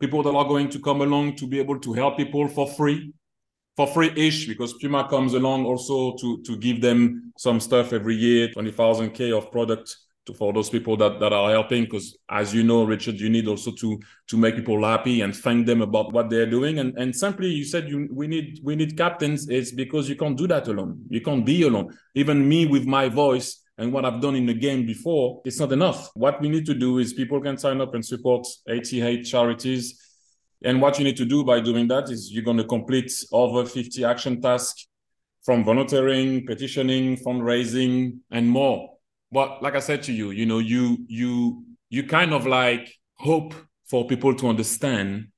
people 0.00 0.22
that 0.22 0.34
are 0.34 0.44
going 0.44 0.68
to 0.70 0.80
come 0.80 1.00
along 1.00 1.36
to 1.36 1.46
be 1.46 1.58
able 1.58 1.78
to 1.80 1.92
help 1.92 2.16
people 2.16 2.48
for 2.48 2.68
free 2.68 3.12
for 3.76 3.86
free-ish 3.86 4.48
because 4.48 4.72
Puma 4.74 5.08
comes 5.08 5.34
along 5.34 5.64
also 5.64 6.16
to 6.16 6.42
to 6.42 6.56
give 6.56 6.80
them 6.80 7.32
some 7.38 7.60
stuff 7.60 7.92
every 7.92 8.16
year, 8.16 8.48
20,000 8.52 9.10
K 9.10 9.30
of 9.32 9.52
product 9.52 9.96
to, 10.28 10.34
for 10.34 10.52
those 10.52 10.70
people 10.70 10.96
that, 10.96 11.18
that 11.18 11.32
are 11.32 11.50
helping 11.50 11.84
because 11.84 12.16
as 12.30 12.54
you 12.54 12.62
know 12.62 12.84
richard 12.84 13.18
you 13.18 13.28
need 13.28 13.48
also 13.48 13.72
to 13.72 13.98
to 14.28 14.36
make 14.36 14.54
people 14.54 14.84
happy 14.84 15.22
and 15.22 15.34
thank 15.34 15.66
them 15.66 15.82
about 15.82 16.12
what 16.12 16.30
they're 16.30 16.50
doing 16.50 16.78
and 16.78 16.96
and 16.96 17.14
simply 17.14 17.48
you 17.48 17.64
said 17.64 17.88
you 17.88 18.08
we 18.12 18.26
need 18.26 18.60
we 18.62 18.76
need 18.76 18.96
captains 18.96 19.48
it's 19.48 19.72
because 19.72 20.08
you 20.08 20.16
can't 20.16 20.38
do 20.38 20.46
that 20.46 20.68
alone 20.68 21.02
you 21.08 21.20
can't 21.20 21.44
be 21.44 21.62
alone 21.62 21.92
even 22.14 22.48
me 22.48 22.66
with 22.66 22.86
my 22.86 23.08
voice 23.08 23.64
and 23.78 23.92
what 23.92 24.04
I've 24.04 24.20
done 24.20 24.34
in 24.34 24.44
the 24.44 24.54
game 24.54 24.84
before, 24.84 25.40
it's 25.44 25.60
not 25.60 25.70
enough. 25.70 26.10
What 26.14 26.40
we 26.40 26.48
need 26.48 26.66
to 26.66 26.74
do 26.74 26.98
is 26.98 27.12
people 27.12 27.40
can 27.40 27.56
sign 27.56 27.80
up 27.80 27.94
and 27.94 28.04
support 28.04 28.44
88 28.68 29.22
charities. 29.22 30.02
And 30.64 30.82
what 30.82 30.98
you 30.98 31.04
need 31.04 31.16
to 31.18 31.24
do 31.24 31.44
by 31.44 31.60
doing 31.60 31.86
that 31.86 32.10
is 32.10 32.32
you're 32.32 32.42
going 32.42 32.56
to 32.56 32.64
complete 32.64 33.12
over 33.30 33.64
50 33.64 34.04
action 34.04 34.42
tasks 34.42 34.88
from 35.44 35.64
volunteering, 35.64 36.44
petitioning, 36.44 37.16
fundraising, 37.18 38.18
and 38.32 38.48
more. 38.48 38.97
But 39.30 39.62
like 39.62 39.74
I 39.74 39.80
said 39.80 40.02
to 40.04 40.12
you, 40.12 40.30
you 40.30 40.46
know, 40.46 40.58
you 40.58 40.98
you 41.08 41.64
you 41.90 42.06
kind 42.06 42.32
of 42.32 42.46
like 42.46 42.92
hope 43.14 43.54
for 43.86 44.06
people 44.06 44.34
to 44.36 44.48
understand 44.48 45.28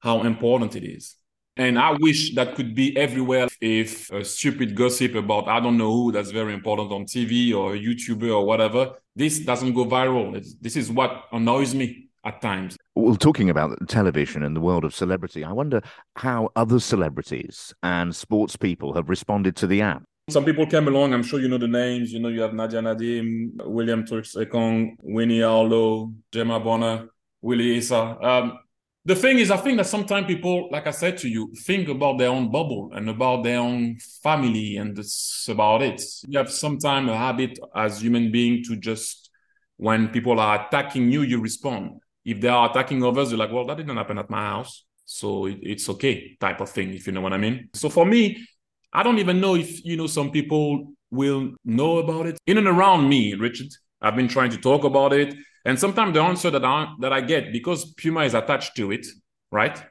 how 0.00 0.22
important 0.22 0.76
it 0.76 0.84
is. 0.84 1.16
And 1.56 1.78
I 1.78 1.96
wish 2.00 2.34
that 2.34 2.56
could 2.56 2.74
be 2.74 2.96
everywhere. 2.96 3.46
If 3.60 4.10
a 4.10 4.24
stupid 4.24 4.74
gossip 4.74 5.14
about 5.14 5.48
I 5.48 5.60
don't 5.60 5.78
know 5.78 5.92
who 5.92 6.12
that's 6.12 6.30
very 6.30 6.52
important 6.52 6.90
on 6.90 7.04
TV 7.04 7.54
or 7.54 7.74
a 7.74 7.78
YouTuber 7.78 8.28
or 8.28 8.44
whatever, 8.44 8.92
this 9.14 9.38
doesn't 9.38 9.74
go 9.74 9.84
viral. 9.84 10.34
It's, 10.34 10.54
this 10.54 10.76
is 10.76 10.90
what 10.90 11.24
annoys 11.32 11.74
me 11.74 12.08
at 12.24 12.40
times. 12.40 12.76
Well, 12.96 13.16
talking 13.16 13.50
about 13.50 13.88
television 13.88 14.42
and 14.42 14.56
the 14.56 14.60
world 14.60 14.84
of 14.84 14.94
celebrity, 14.94 15.44
I 15.44 15.52
wonder 15.52 15.80
how 16.16 16.50
other 16.56 16.80
celebrities 16.80 17.72
and 17.82 18.14
sports 18.14 18.56
people 18.56 18.94
have 18.94 19.08
responded 19.08 19.54
to 19.56 19.66
the 19.66 19.82
app. 19.82 20.02
Some 20.30 20.46
people 20.46 20.66
came 20.66 20.88
along. 20.88 21.12
I'm 21.12 21.22
sure 21.22 21.38
you 21.38 21.48
know 21.48 21.58
the 21.58 21.68
names. 21.68 22.10
You 22.10 22.18
know, 22.18 22.28
you 22.28 22.40
have 22.40 22.54
Nadia 22.54 22.80
Nadim, 22.80 23.50
William 23.62 24.06
Troost-Ekong, 24.06 24.96
Winnie 25.02 25.42
Arlo, 25.42 26.14
Gemma 26.32 26.58
Bonner, 26.60 27.08
Willie 27.42 27.76
Issa. 27.76 28.16
Um, 28.22 28.58
the 29.04 29.14
thing 29.14 29.38
is, 29.38 29.50
I 29.50 29.58
think 29.58 29.76
that 29.76 29.86
sometimes 29.86 30.26
people, 30.26 30.70
like 30.70 30.86
I 30.86 30.92
said 30.92 31.18
to 31.18 31.28
you, 31.28 31.52
think 31.66 31.90
about 31.90 32.16
their 32.16 32.30
own 32.30 32.50
bubble 32.50 32.90
and 32.94 33.10
about 33.10 33.44
their 33.44 33.58
own 33.58 33.98
family, 34.22 34.78
and 34.78 34.96
that's 34.96 35.46
about 35.46 35.82
it. 35.82 36.02
You 36.26 36.38
have 36.38 36.50
sometimes 36.50 37.10
a 37.10 37.16
habit 37.16 37.58
as 37.76 38.00
human 38.00 38.32
being 38.32 38.64
to 38.64 38.76
just, 38.76 39.28
when 39.76 40.08
people 40.08 40.40
are 40.40 40.66
attacking 40.66 41.12
you, 41.12 41.20
you 41.20 41.38
respond. 41.38 42.00
If 42.24 42.40
they 42.40 42.48
are 42.48 42.70
attacking 42.70 43.04
others, 43.04 43.30
you're 43.30 43.38
like, 43.38 43.52
well, 43.52 43.66
that 43.66 43.76
didn't 43.76 43.94
happen 43.94 44.16
at 44.16 44.30
my 44.30 44.40
house. 44.40 44.86
So 45.04 45.44
it, 45.44 45.58
it's 45.60 45.86
okay, 45.90 46.34
type 46.40 46.62
of 46.62 46.70
thing, 46.70 46.94
if 46.94 47.06
you 47.06 47.12
know 47.12 47.20
what 47.20 47.34
I 47.34 47.36
mean. 47.36 47.68
So 47.74 47.90
for 47.90 48.06
me, 48.06 48.48
I 48.94 49.02
don't 49.02 49.18
even 49.18 49.40
know 49.40 49.56
if, 49.56 49.84
you 49.84 49.96
know, 49.96 50.06
some 50.06 50.30
people 50.30 50.92
will 51.10 51.52
know 51.64 51.98
about 51.98 52.26
it. 52.26 52.38
In 52.46 52.58
and 52.58 52.68
around 52.68 53.08
me, 53.08 53.34
Richard, 53.34 53.68
I've 54.00 54.16
been 54.16 54.28
trying 54.28 54.50
to 54.50 54.56
talk 54.56 54.84
about 54.84 55.12
it. 55.12 55.34
And 55.64 55.78
sometimes 55.78 56.14
the 56.14 56.22
answer 56.22 56.50
that 56.50 56.64
I, 56.64 56.94
that 57.00 57.12
I 57.12 57.20
get, 57.20 57.52
because 57.52 57.92
Puma 57.94 58.20
is 58.20 58.34
attached 58.34 58.76
to 58.76 58.92
it, 58.92 59.06
right? 59.50 59.82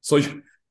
So 0.00 0.20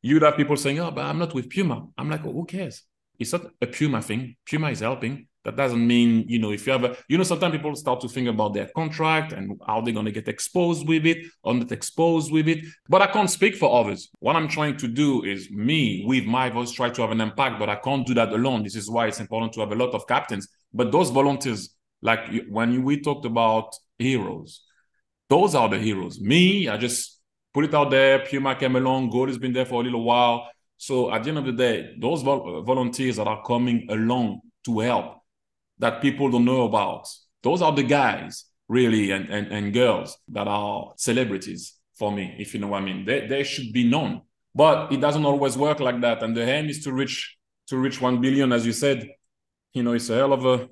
you'd 0.01 0.21
have 0.23 0.36
people 0.36 0.58
saying, 0.58 0.79
oh, 0.79 0.91
but 0.91 1.05
I'm 1.05 1.19
not 1.19 1.34
with 1.34 1.49
Puma. 1.49 1.88
I'm 1.97 2.10
like, 2.10 2.23
well, 2.23 2.34
who 2.34 2.45
cares? 2.45 2.84
It's 3.17 3.34
not 3.34 3.45
a 3.62 3.67
Puma 3.67 4.01
thing. 4.01 4.36
Puma 4.49 4.71
is 4.71 4.79
helping. 4.79 5.27
That 5.45 5.56
doesn't 5.56 5.88
mean, 5.88 6.25
you 6.28 6.38
know, 6.38 6.52
if 6.52 6.67
you 6.67 6.73
have 6.73 6.84
a, 6.84 6.97
you 7.08 7.17
know, 7.17 7.23
sometimes 7.23 7.54
people 7.56 7.73
start 7.75 8.02
to 8.02 8.10
think 8.10 8.28
about 8.28 8.54
their 8.54 8.69
contract 8.75 9.32
and 9.32 9.60
how 9.65 9.80
they're 9.80 9.93
going 9.93 10.06
to 10.06 10.12
get 10.12 10.28
exposed 10.28 10.86
with 10.86 11.06
it 11.06 11.25
or 11.43 11.54
not 11.54 11.71
exposed 11.71 12.32
with 12.32 12.49
it. 12.49 12.65
But 12.89 13.02
I 13.02 13.08
can't 13.08 13.30
speak 13.30 13.56
for 13.56 13.80
others. 13.80 14.10
What 14.19 14.36
I'm 14.36 14.49
trying 14.49 14.75
to 14.78 14.88
do 14.88 15.23
is 15.23 15.49
me, 15.49 16.04
with 16.06 16.25
my 16.25 16.49
voice, 16.49 16.71
try 16.71 16.89
to 16.89 17.02
have 17.02 17.12
an 17.12 17.21
impact, 17.21 17.58
but 17.58 17.69
I 17.69 17.78
can't 17.78 18.06
do 18.06 18.13
that 18.15 18.34
alone. 18.34 18.63
This 18.63 18.75
is 18.75 18.89
why 18.89 19.08
it's 19.08 19.21
important 19.21 19.54
to 19.54 19.62
have 19.62 19.71
a 19.71 19.75
lot 19.75 19.91
of 19.91 20.06
captains. 20.08 20.49
But 20.73 20.91
those 20.91 21.10
volunteers, 21.10 21.73
like 22.02 22.19
when 22.49 22.84
we 22.84 22.99
talked 22.99 23.25
about 23.25 23.73
heroes, 23.97 24.62
those 25.30 25.56
are 25.56 25.69
the 25.69 25.80
heroes. 25.80 26.19
Me, 26.19 26.67
I 26.67 26.75
just 26.75 27.21
put 27.54 27.63
it 27.63 27.73
out 27.73 27.91
there. 27.91 28.19
Puma 28.19 28.56
came 28.56 28.75
along. 28.75 29.10
God 29.10 29.30
has 29.30 29.38
been 29.38 29.54
there 29.54 29.65
for 29.65 29.82
a 29.82 29.84
little 29.86 30.04
while. 30.04 30.49
So 30.75 31.13
at 31.13 31.23
the 31.23 31.30
end 31.30 31.38
of 31.38 31.45
the 31.45 31.54
day, 31.54 31.95
those 31.97 32.23
vol- 32.23 32.58
uh, 32.58 32.62
volunteers 32.62 33.17
that 33.17 33.28
are 33.28 33.41
coming 33.43 33.88
along 33.89 34.41
to 34.65 34.80
help 34.80 35.18
that 35.79 36.01
people 36.01 36.29
don't 36.29 36.45
know 36.45 36.63
about. 36.63 37.07
Those 37.41 37.61
are 37.61 37.73
the 37.73 37.83
guys, 37.83 38.45
really, 38.67 39.11
and, 39.11 39.29
and, 39.29 39.47
and 39.47 39.73
girls 39.73 40.17
that 40.29 40.47
are 40.47 40.93
celebrities 40.97 41.75
for 41.97 42.11
me, 42.11 42.35
if 42.37 42.53
you 42.53 42.59
know 42.59 42.67
what 42.67 42.81
I 42.81 42.85
mean. 42.85 43.05
They, 43.05 43.27
they 43.27 43.43
should 43.43 43.71
be 43.73 43.89
known. 43.89 44.21
But 44.53 44.91
it 44.91 44.99
doesn't 44.99 45.25
always 45.25 45.57
work 45.57 45.79
like 45.79 46.01
that. 46.01 46.21
And 46.23 46.35
the 46.35 46.43
aim 46.43 46.69
is 46.69 46.83
to 46.83 46.93
reach 46.93 47.37
to 47.67 47.77
reach 47.77 48.01
one 48.01 48.19
billion, 48.19 48.51
as 48.51 48.65
you 48.65 48.73
said. 48.73 49.07
You 49.73 49.83
know, 49.83 49.93
it's 49.93 50.09
a 50.09 50.15
hell 50.15 50.33
of 50.33 50.45
a 50.45 50.67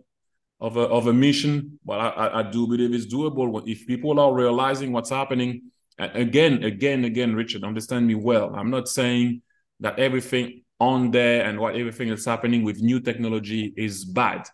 of 0.59 0.77
a 0.77 0.81
of 0.81 1.07
a 1.07 1.13
mission, 1.13 1.79
but 1.85 1.99
I, 1.99 2.39
I 2.39 2.43
do 2.43 2.67
believe 2.67 2.93
it's 2.93 3.05
doable. 3.05 3.61
If 3.67 3.85
people 3.85 4.19
are 4.19 4.33
realizing 4.33 4.91
what's 4.91 5.11
happening, 5.11 5.71
again, 5.99 6.63
again, 6.63 7.05
again, 7.05 7.35
Richard, 7.35 7.63
understand 7.63 8.07
me 8.07 8.15
well. 8.15 8.55
I'm 8.55 8.71
not 8.71 8.87
saying 8.87 9.43
that 9.79 9.99
everything 9.99 10.63
on 10.79 11.11
there 11.11 11.45
and 11.45 11.59
what 11.59 11.75
everything 11.75 12.09
that's 12.09 12.25
happening 12.25 12.63
with 12.63 12.81
new 12.81 12.99
technology 12.99 13.73
is 13.77 14.03
bad 14.03 14.47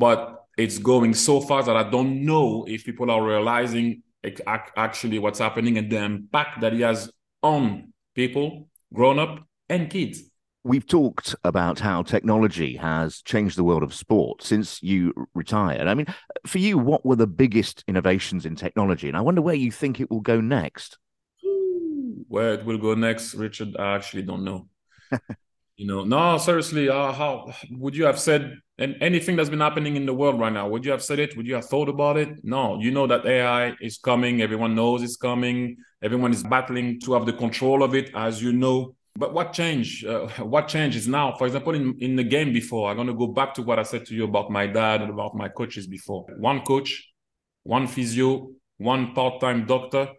but 0.00 0.46
it's 0.56 0.78
going 0.78 1.12
so 1.12 1.42
fast 1.42 1.66
that 1.66 1.76
I 1.76 1.88
don't 1.88 2.24
know 2.24 2.64
if 2.66 2.84
people 2.84 3.10
are 3.10 3.22
realizing 3.22 4.02
actually 4.76 5.18
what's 5.18 5.38
happening 5.38 5.76
and 5.76 5.92
the 5.92 5.98
impact 5.98 6.62
that 6.62 6.72
it 6.72 6.80
has 6.80 7.10
on 7.42 7.92
people, 8.14 8.68
grown 8.92 9.18
up 9.18 9.46
and 9.68 9.90
kids. 9.90 10.22
We've 10.64 10.86
talked 10.86 11.34
about 11.44 11.80
how 11.80 12.02
technology 12.02 12.76
has 12.76 13.20
changed 13.22 13.56
the 13.56 13.64
world 13.64 13.82
of 13.82 13.94
sport 13.94 14.42
since 14.42 14.82
you 14.82 15.12
retired. 15.34 15.86
I 15.86 15.94
mean, 15.94 16.06
for 16.46 16.58
you, 16.58 16.78
what 16.78 17.04
were 17.04 17.16
the 17.16 17.26
biggest 17.26 17.84
innovations 17.86 18.46
in 18.46 18.56
technology? 18.56 19.08
And 19.08 19.16
I 19.16 19.20
wonder 19.20 19.42
where 19.42 19.54
you 19.54 19.70
think 19.70 20.00
it 20.00 20.10
will 20.10 20.20
go 20.20 20.40
next. 20.40 20.98
Where 22.28 22.54
it 22.54 22.64
will 22.64 22.78
go 22.78 22.94
next, 22.94 23.34
Richard, 23.34 23.76
I 23.78 23.96
actually 23.96 24.22
don't 24.22 24.44
know. 24.44 24.68
you 25.80 25.86
know, 25.86 26.04
no, 26.04 26.36
seriously, 26.36 26.90
uh, 26.90 27.10
how 27.10 27.50
would 27.70 27.96
you 27.96 28.04
have 28.04 28.20
said 28.20 28.58
and 28.76 28.96
anything 29.00 29.34
that's 29.34 29.48
been 29.48 29.60
happening 29.60 29.96
in 29.96 30.04
the 30.04 30.12
world 30.12 30.38
right 30.38 30.52
now, 30.52 30.68
would 30.68 30.84
you 30.84 30.90
have 30.90 31.02
said 31.02 31.18
it? 31.18 31.34
Would 31.38 31.46
you 31.46 31.54
have 31.54 31.64
thought 31.64 31.88
about 31.88 32.18
it? 32.18 32.28
No, 32.44 32.78
you 32.78 32.90
know 32.90 33.06
that 33.06 33.24
AI 33.24 33.74
is 33.80 33.96
coming. 33.96 34.42
Everyone 34.42 34.74
knows 34.74 35.02
it's 35.02 35.16
coming. 35.16 35.78
Everyone 36.02 36.32
is 36.32 36.42
battling 36.42 37.00
to 37.00 37.14
have 37.14 37.24
the 37.24 37.32
control 37.32 37.82
of 37.82 37.94
it, 37.94 38.10
as 38.14 38.42
you 38.42 38.52
know. 38.52 38.94
But 39.16 39.32
what 39.32 39.54
change? 39.54 40.04
Uh, 40.04 40.26
what 40.54 40.68
changes 40.68 41.08
now? 41.08 41.34
For 41.38 41.46
example, 41.46 41.74
in, 41.74 41.96
in 41.98 42.14
the 42.14 42.24
game 42.24 42.52
before, 42.52 42.90
I'm 42.90 42.96
going 42.96 43.06
to 43.06 43.14
go 43.14 43.28
back 43.28 43.54
to 43.54 43.62
what 43.62 43.78
I 43.78 43.82
said 43.82 44.04
to 44.08 44.14
you 44.14 44.24
about 44.24 44.50
my 44.50 44.66
dad 44.66 45.00
and 45.00 45.10
about 45.10 45.34
my 45.34 45.48
coaches 45.48 45.86
before. 45.86 46.26
One 46.36 46.60
coach, 46.60 47.10
one 47.62 47.86
physio, 47.86 48.50
one 48.76 49.14
part-time 49.14 49.64
doctor, 49.64 50.10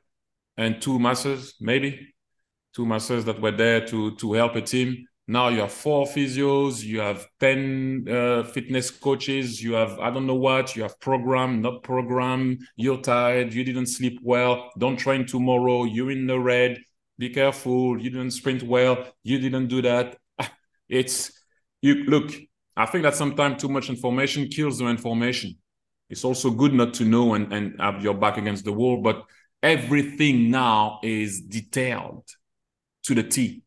and 0.58 0.82
two 0.82 0.98
masters, 0.98 1.54
maybe 1.60 2.16
two 2.74 2.88
masters 2.88 3.26
that 3.26 3.40
were 3.40 3.52
there 3.52 3.86
to 3.86 4.16
to 4.16 4.34
help 4.34 4.56
a 4.56 4.62
team 4.62 5.06
now 5.32 5.48
you 5.48 5.62
have 5.62 5.72
four 5.72 6.06
physios, 6.06 6.84
you 6.84 7.00
have 7.00 7.26
10 7.40 8.06
uh, 8.10 8.44
fitness 8.44 8.92
coaches, 8.92 9.64
you 9.64 9.72
have, 9.74 9.98
I 9.98 10.12
don't 10.12 10.28
know 10.28 10.36
what, 10.36 10.76
you 10.76 10.84
have 10.84 11.00
program, 11.00 11.62
not 11.62 11.84
program, 11.84 12.60
you're 12.76 13.00
tired, 13.00 13.54
you 13.54 13.64
didn't 13.64 13.86
sleep 13.86 14.20
well, 14.22 14.72
don't 14.78 14.98
train 14.98 15.26
tomorrow, 15.26 15.86
you're 15.86 16.12
in 16.12 16.28
the 16.28 16.38
red, 16.38 16.80
be 17.18 17.30
careful, 17.30 17.98
you 17.98 18.10
didn't 18.10 18.32
sprint 18.32 18.62
well, 18.62 19.08
you 19.24 19.40
didn't 19.40 19.68
do 19.68 19.82
that. 19.84 20.18
It's, 20.90 21.32
you 21.82 22.04
look, 22.04 22.34
I 22.76 22.86
think 22.86 23.04
that 23.04 23.16
sometimes 23.16 23.62
too 23.62 23.70
much 23.70 23.90
information 23.90 24.50
kills 24.50 24.80
the 24.80 24.88
information. 24.88 25.58
It's 26.10 26.26
also 26.26 26.52
good 26.52 26.74
not 26.74 26.94
to 26.96 27.06
know 27.06 27.36
and, 27.36 27.54
and 27.54 27.80
have 27.80 28.04
your 28.04 28.16
back 28.16 28.36
against 28.36 28.66
the 28.66 28.74
wall, 28.74 29.02
but 29.02 29.24
everything 29.64 30.52
now 30.52 31.00
is 31.02 31.40
detailed 31.40 32.28
to 33.04 33.16
the 33.16 33.24
T 33.24 33.64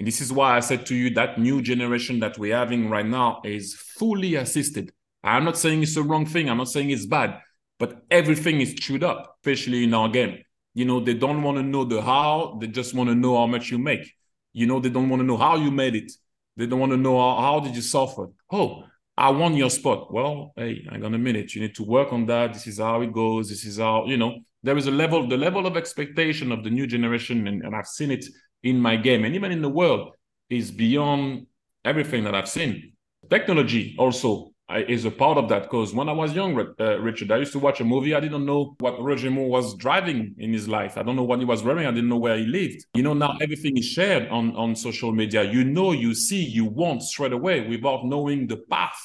And 0.00 0.06
this 0.06 0.22
is 0.22 0.32
why 0.32 0.56
I 0.56 0.60
said 0.60 0.86
to 0.86 0.94
you 0.94 1.10
that 1.10 1.38
new 1.38 1.60
generation 1.60 2.20
that 2.20 2.38
we're 2.38 2.56
having 2.56 2.88
right 2.88 3.04
now 3.04 3.42
is 3.44 3.74
fully 3.74 4.36
assisted. 4.36 4.92
I'm 5.22 5.44
not 5.44 5.58
saying 5.58 5.82
it's 5.82 5.94
the 5.94 6.02
wrong 6.02 6.24
thing. 6.24 6.48
I'm 6.48 6.56
not 6.56 6.70
saying 6.70 6.88
it's 6.88 7.04
bad, 7.04 7.38
but 7.78 8.00
everything 8.10 8.62
is 8.62 8.72
chewed 8.72 9.04
up, 9.04 9.36
especially 9.42 9.84
in 9.84 9.92
our 9.92 10.08
game. 10.08 10.38
You 10.72 10.86
know, 10.86 11.00
they 11.00 11.12
don't 11.12 11.42
want 11.42 11.58
to 11.58 11.62
know 11.62 11.84
the 11.84 12.00
how, 12.00 12.56
they 12.58 12.68
just 12.68 12.94
want 12.94 13.10
to 13.10 13.14
know 13.14 13.36
how 13.36 13.46
much 13.46 13.70
you 13.70 13.76
make. 13.76 14.10
You 14.54 14.66
know, 14.66 14.80
they 14.80 14.88
don't 14.88 15.10
want 15.10 15.20
to 15.20 15.26
know 15.26 15.36
how 15.36 15.56
you 15.56 15.70
made 15.70 15.94
it. 15.94 16.10
They 16.56 16.64
don't 16.64 16.80
want 16.80 16.92
to 16.92 16.96
know 16.96 17.18
how, 17.20 17.38
how 17.38 17.60
did 17.60 17.76
you 17.76 17.82
suffer. 17.82 18.30
Oh, 18.50 18.84
I 19.18 19.28
won 19.28 19.54
your 19.54 19.68
spot. 19.68 20.10
Well, 20.10 20.54
hey, 20.56 20.82
hang 20.90 21.04
on 21.04 21.12
a 21.12 21.18
minute. 21.18 21.54
You 21.54 21.60
need 21.60 21.74
to 21.74 21.84
work 21.84 22.10
on 22.10 22.24
that. 22.24 22.54
This 22.54 22.66
is 22.66 22.78
how 22.78 23.02
it 23.02 23.12
goes. 23.12 23.50
This 23.50 23.66
is 23.66 23.76
how, 23.76 24.06
you 24.06 24.16
know, 24.16 24.38
there 24.62 24.78
is 24.78 24.86
a 24.86 24.90
level, 24.90 25.28
the 25.28 25.36
level 25.36 25.66
of 25.66 25.76
expectation 25.76 26.52
of 26.52 26.64
the 26.64 26.70
new 26.70 26.86
generation, 26.86 27.46
and, 27.48 27.62
and 27.62 27.76
I've 27.76 27.86
seen 27.86 28.10
it 28.10 28.24
in 28.62 28.78
my 28.78 28.96
game 28.96 29.24
and 29.24 29.34
even 29.34 29.52
in 29.52 29.62
the 29.62 29.68
world, 29.68 30.12
is 30.48 30.70
beyond 30.70 31.46
everything 31.84 32.24
that 32.24 32.34
I've 32.34 32.48
seen. 32.48 32.92
Technology 33.28 33.94
also 33.98 34.50
is 34.88 35.04
a 35.04 35.10
part 35.10 35.38
of 35.38 35.48
that 35.48 35.62
because 35.62 35.94
when 35.94 36.08
I 36.08 36.12
was 36.12 36.32
young, 36.32 36.58
uh, 36.78 36.98
Richard, 37.00 37.32
I 37.32 37.38
used 37.38 37.52
to 37.52 37.58
watch 37.58 37.80
a 37.80 37.84
movie. 37.84 38.14
I 38.14 38.20
didn't 38.20 38.44
know 38.44 38.76
what 38.78 39.02
Roger 39.02 39.30
Moore 39.30 39.48
was 39.48 39.76
driving 39.76 40.34
in 40.38 40.52
his 40.52 40.68
life. 40.68 40.96
I 40.96 41.02
don't 41.02 41.16
know 41.16 41.24
what 41.24 41.38
he 41.38 41.44
was 41.44 41.62
wearing. 41.62 41.86
I 41.86 41.90
didn't 41.90 42.08
know 42.08 42.18
where 42.18 42.36
he 42.36 42.46
lived. 42.46 42.84
You 42.94 43.02
know, 43.02 43.14
now 43.14 43.36
everything 43.40 43.76
is 43.76 43.86
shared 43.86 44.28
on, 44.28 44.54
on 44.56 44.76
social 44.76 45.12
media. 45.12 45.42
You 45.42 45.64
know, 45.64 45.92
you 45.92 46.14
see, 46.14 46.42
you 46.42 46.64
want 46.64 47.02
straight 47.02 47.32
away 47.32 47.66
without 47.68 48.04
knowing 48.04 48.46
the 48.46 48.58
path 48.70 49.00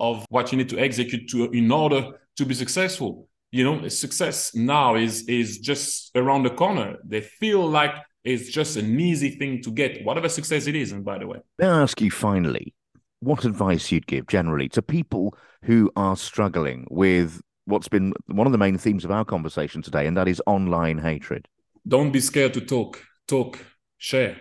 of 0.00 0.24
what 0.30 0.50
you 0.50 0.58
need 0.58 0.68
to 0.70 0.78
execute 0.78 1.28
to 1.30 1.50
in 1.50 1.70
order 1.70 2.10
to 2.36 2.44
be 2.44 2.54
successful. 2.54 3.28
You 3.52 3.62
know, 3.62 3.88
success 3.88 4.54
now 4.54 4.96
is 4.96 5.28
is 5.28 5.58
just 5.58 6.10
around 6.16 6.42
the 6.42 6.50
corner. 6.50 6.96
They 7.04 7.20
feel 7.20 7.68
like 7.68 7.94
it's 8.24 8.48
just 8.48 8.76
an 8.76 8.98
easy 8.98 9.30
thing 9.30 9.62
to 9.62 9.70
get, 9.70 10.04
whatever 10.04 10.28
success 10.28 10.66
it 10.66 10.74
is. 10.74 10.92
And 10.92 11.04
by 11.04 11.18
the 11.18 11.26
way, 11.26 11.38
may 11.58 11.66
I 11.66 11.82
ask 11.82 12.00
you 12.00 12.10
finally, 12.10 12.74
what 13.20 13.44
advice 13.44 13.92
you'd 13.92 14.06
give 14.06 14.26
generally 14.26 14.68
to 14.70 14.82
people 14.82 15.36
who 15.62 15.90
are 15.96 16.16
struggling 16.16 16.86
with 16.90 17.40
what's 17.66 17.88
been 17.88 18.12
one 18.26 18.46
of 18.46 18.52
the 18.52 18.58
main 18.58 18.78
themes 18.78 19.04
of 19.04 19.10
our 19.10 19.24
conversation 19.24 19.82
today, 19.82 20.06
and 20.06 20.16
that 20.16 20.28
is 20.28 20.42
online 20.46 20.98
hatred? 20.98 21.48
Don't 21.86 22.12
be 22.12 22.20
scared 22.20 22.54
to 22.54 22.60
talk, 22.60 23.02
talk, 23.28 23.58
share, 23.98 24.36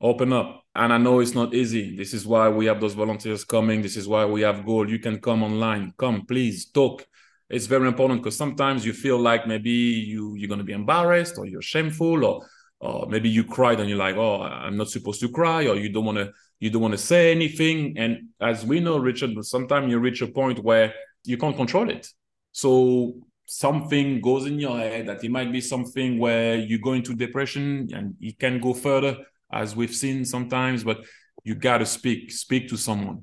open 0.00 0.32
up. 0.32 0.64
And 0.74 0.90
I 0.90 0.96
know 0.96 1.20
it's 1.20 1.34
not 1.34 1.52
easy. 1.52 1.96
This 1.96 2.14
is 2.14 2.26
why 2.26 2.48
we 2.48 2.64
have 2.64 2.80
those 2.80 2.94
volunteers 2.94 3.44
coming. 3.44 3.82
This 3.82 3.96
is 3.96 4.08
why 4.08 4.24
we 4.24 4.40
have 4.40 4.64
GOL. 4.64 4.88
You 4.88 4.98
can 4.98 5.20
come 5.20 5.42
online. 5.42 5.92
Come, 5.98 6.24
please 6.24 6.70
talk. 6.70 7.06
It's 7.50 7.66
very 7.66 7.86
important 7.86 8.22
because 8.22 8.36
sometimes 8.36 8.86
you 8.86 8.94
feel 8.94 9.18
like 9.18 9.46
maybe 9.46 9.70
you 9.70 10.34
you're 10.36 10.48
gonna 10.48 10.64
be 10.64 10.72
embarrassed 10.72 11.36
or 11.36 11.44
you're 11.44 11.60
shameful 11.60 12.24
or 12.24 12.46
or 12.82 13.06
maybe 13.08 13.28
you 13.28 13.44
cried 13.44 13.78
and 13.80 13.88
you're 13.88 13.98
like, 13.98 14.16
oh, 14.16 14.42
I'm 14.42 14.76
not 14.76 14.90
supposed 14.90 15.20
to 15.20 15.28
cry, 15.28 15.66
or 15.66 15.76
you 15.76 15.88
don't 15.88 16.04
want 16.04 16.18
to 16.18 16.32
you 16.58 16.70
don't 16.70 16.82
want 16.82 16.92
to 16.92 16.98
say 16.98 17.32
anything. 17.32 17.96
And 17.96 18.28
as 18.40 18.64
we 18.64 18.80
know, 18.80 18.98
Richard, 18.98 19.30
sometimes 19.44 19.90
you 19.90 19.98
reach 19.98 20.22
a 20.22 20.28
point 20.28 20.62
where 20.62 20.94
you 21.24 21.36
can't 21.36 21.56
control 21.56 21.90
it. 21.90 22.08
So 22.52 23.14
something 23.46 24.20
goes 24.20 24.46
in 24.46 24.58
your 24.58 24.78
head 24.78 25.08
that 25.08 25.24
it 25.24 25.30
might 25.30 25.52
be 25.52 25.60
something 25.60 26.18
where 26.18 26.56
you 26.56 26.78
go 26.80 26.92
into 26.92 27.14
depression 27.14 27.88
and 27.92 28.14
it 28.20 28.38
can 28.38 28.60
go 28.60 28.74
further, 28.74 29.16
as 29.52 29.74
we've 29.76 29.94
seen 29.94 30.24
sometimes, 30.24 30.84
but 30.84 31.04
you 31.44 31.54
gotta 31.54 31.86
speak, 31.86 32.30
speak 32.30 32.68
to 32.68 32.76
someone. 32.76 33.22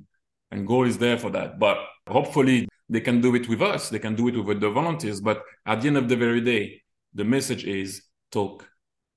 And 0.51 0.67
GOL 0.67 0.85
is 0.85 0.97
there 0.97 1.17
for 1.17 1.29
that. 1.31 1.59
But 1.59 1.77
hopefully 2.07 2.67
they 2.89 3.01
can 3.01 3.21
do 3.21 3.35
it 3.35 3.47
with 3.47 3.61
us, 3.61 3.89
they 3.89 3.99
can 3.99 4.15
do 4.15 4.27
it 4.27 4.37
with 4.37 4.59
the 4.59 4.69
volunteers. 4.69 5.21
But 5.21 5.43
at 5.65 5.81
the 5.81 5.87
end 5.87 5.97
of 5.97 6.09
the 6.09 6.15
very 6.15 6.41
day, 6.41 6.81
the 7.13 7.23
message 7.23 7.63
is 7.63 8.03
talk, 8.31 8.68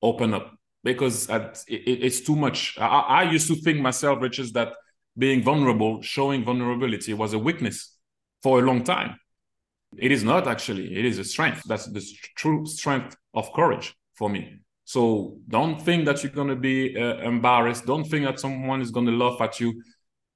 open 0.02 0.34
up 0.34 0.54
because 0.84 1.28
it, 1.28 1.64
it's 1.68 2.20
too 2.20 2.36
much. 2.36 2.76
I, 2.78 2.86
I, 2.86 3.22
used 3.30 3.46
to 3.48 3.54
think 3.54 3.80
myself, 3.80 4.20
Richard, 4.20 4.52
that 4.54 4.72
being 5.16 5.42
vulnerable, 5.42 6.02
showing 6.02 6.44
vulnerability 6.44 7.14
was 7.14 7.32
a 7.32 7.38
weakness 7.38 7.96
for 8.42 8.58
a 8.58 8.62
long 8.62 8.82
time. 8.82 9.16
It 9.96 10.10
is 10.10 10.24
not 10.24 10.48
actually. 10.48 10.96
It 10.96 11.04
is 11.04 11.18
a 11.18 11.24
strength. 11.24 11.62
That's 11.66 11.86
the 11.86 12.02
true 12.36 12.66
strength 12.66 13.16
of 13.34 13.52
courage 13.52 13.94
for 14.14 14.28
me. 14.30 14.58
So 14.84 15.38
don't 15.48 15.80
think 15.80 16.06
that 16.06 16.22
you're 16.22 16.32
going 16.32 16.48
to 16.48 16.56
be 16.56 16.96
uh, 16.96 17.18
embarrassed. 17.18 17.86
Don't 17.86 18.04
think 18.04 18.24
that 18.24 18.40
someone 18.40 18.80
is 18.80 18.90
going 18.90 19.06
to 19.06 19.12
laugh 19.12 19.40
at 19.40 19.60
you. 19.60 19.82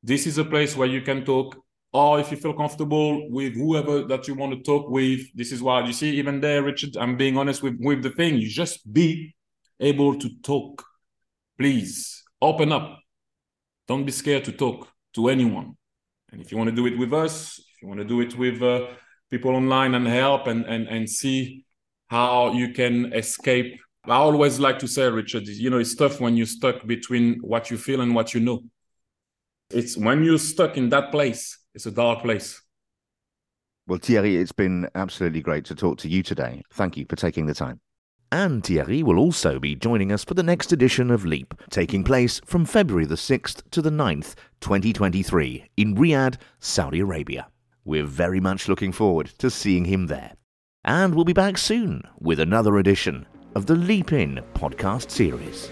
This 0.02 0.26
is 0.26 0.38
a 0.38 0.44
place 0.44 0.76
where 0.76 0.88
you 0.88 1.02
can 1.02 1.24
talk. 1.24 1.56
Or 1.92 2.20
if 2.20 2.30
you 2.30 2.36
feel 2.36 2.52
comfortable 2.52 3.30
with 3.30 3.54
whoever 3.54 4.04
that 4.04 4.28
you 4.28 4.34
want 4.34 4.52
to 4.52 4.60
talk 4.60 4.90
with, 4.90 5.20
this 5.34 5.50
is 5.50 5.62
why 5.62 5.84
you 5.86 5.92
see, 5.92 6.10
even 6.16 6.40
there, 6.40 6.62
Richard, 6.62 6.96
I'm 6.96 7.16
being 7.16 7.38
honest 7.38 7.62
with, 7.62 7.76
with 7.80 8.02
the 8.02 8.10
thing. 8.10 8.36
You 8.36 8.48
just 8.48 8.92
be 8.92 9.34
able 9.80 10.18
to 10.18 10.28
talk. 10.42 10.84
Please 11.58 12.22
open 12.40 12.72
up. 12.72 12.98
Don't 13.88 14.04
be 14.04 14.12
scared 14.12 14.44
to 14.44 14.52
talk 14.52 14.88
to 15.14 15.28
anyone. 15.28 15.76
And 16.32 16.40
if 16.40 16.50
you 16.50 16.58
want 16.58 16.70
to 16.70 16.76
do 16.76 16.86
it 16.86 16.98
with 16.98 17.12
us, 17.12 17.58
if 17.58 17.82
you 17.82 17.88
want 17.88 18.00
to 18.00 18.04
do 18.04 18.20
it 18.20 18.36
with 18.36 18.62
uh, 18.62 18.86
people 19.30 19.54
online 19.54 19.94
and 19.94 20.06
help 20.06 20.46
and, 20.46 20.64
and, 20.66 20.88
and 20.88 21.08
see 21.08 21.64
how 22.08 22.52
you 22.52 22.72
can 22.72 23.12
escape. 23.12 23.78
I 24.04 24.14
always 24.16 24.60
like 24.60 24.78
to 24.80 24.88
say, 24.88 25.08
Richard, 25.08 25.46
you 25.48 25.70
know, 25.70 25.78
it's 25.78 25.96
tough 25.96 26.20
when 26.20 26.36
you're 26.36 26.46
stuck 26.46 26.86
between 26.86 27.40
what 27.40 27.70
you 27.70 27.76
feel 27.76 28.00
and 28.00 28.14
what 28.14 28.34
you 28.34 28.40
know. 28.40 28.62
It's 29.70 29.96
when 29.96 30.22
you're 30.22 30.38
stuck 30.38 30.76
in 30.76 30.90
that 30.90 31.10
place, 31.10 31.58
it's 31.74 31.86
a 31.86 31.90
dark 31.90 32.22
place. 32.22 32.62
Well, 33.88 33.98
Thierry, 34.00 34.36
it's 34.36 34.52
been 34.52 34.88
absolutely 34.94 35.40
great 35.40 35.64
to 35.66 35.74
talk 35.74 35.98
to 35.98 36.08
you 36.08 36.22
today. 36.22 36.62
Thank 36.72 36.96
you 36.96 37.04
for 37.08 37.16
taking 37.16 37.46
the 37.46 37.54
time 37.54 37.80
and 38.30 38.64
Thierry 38.64 39.02
will 39.02 39.18
also 39.18 39.58
be 39.58 39.74
joining 39.74 40.12
us 40.12 40.24
for 40.24 40.34
the 40.34 40.42
next 40.42 40.72
edition 40.72 41.10
of 41.10 41.24
Leap, 41.24 41.54
taking 41.70 42.04
place 42.04 42.40
from 42.44 42.64
February 42.64 43.06
the 43.06 43.14
6th 43.14 43.62
to 43.70 43.80
the 43.80 43.90
9th, 43.90 44.34
2023, 44.60 45.66
in 45.76 45.94
Riyadh, 45.94 46.36
Saudi 46.58 47.00
Arabia. 47.00 47.48
We're 47.84 48.04
very 48.04 48.40
much 48.40 48.68
looking 48.68 48.92
forward 48.92 49.26
to 49.38 49.50
seeing 49.50 49.84
him 49.84 50.06
there. 50.06 50.32
And 50.84 51.14
we'll 51.14 51.24
be 51.24 51.32
back 51.32 51.58
soon 51.58 52.02
with 52.18 52.40
another 52.40 52.78
edition 52.78 53.26
of 53.54 53.66
the 53.66 53.76
Leap 53.76 54.12
In 54.12 54.40
podcast 54.54 55.10
series. 55.10 55.70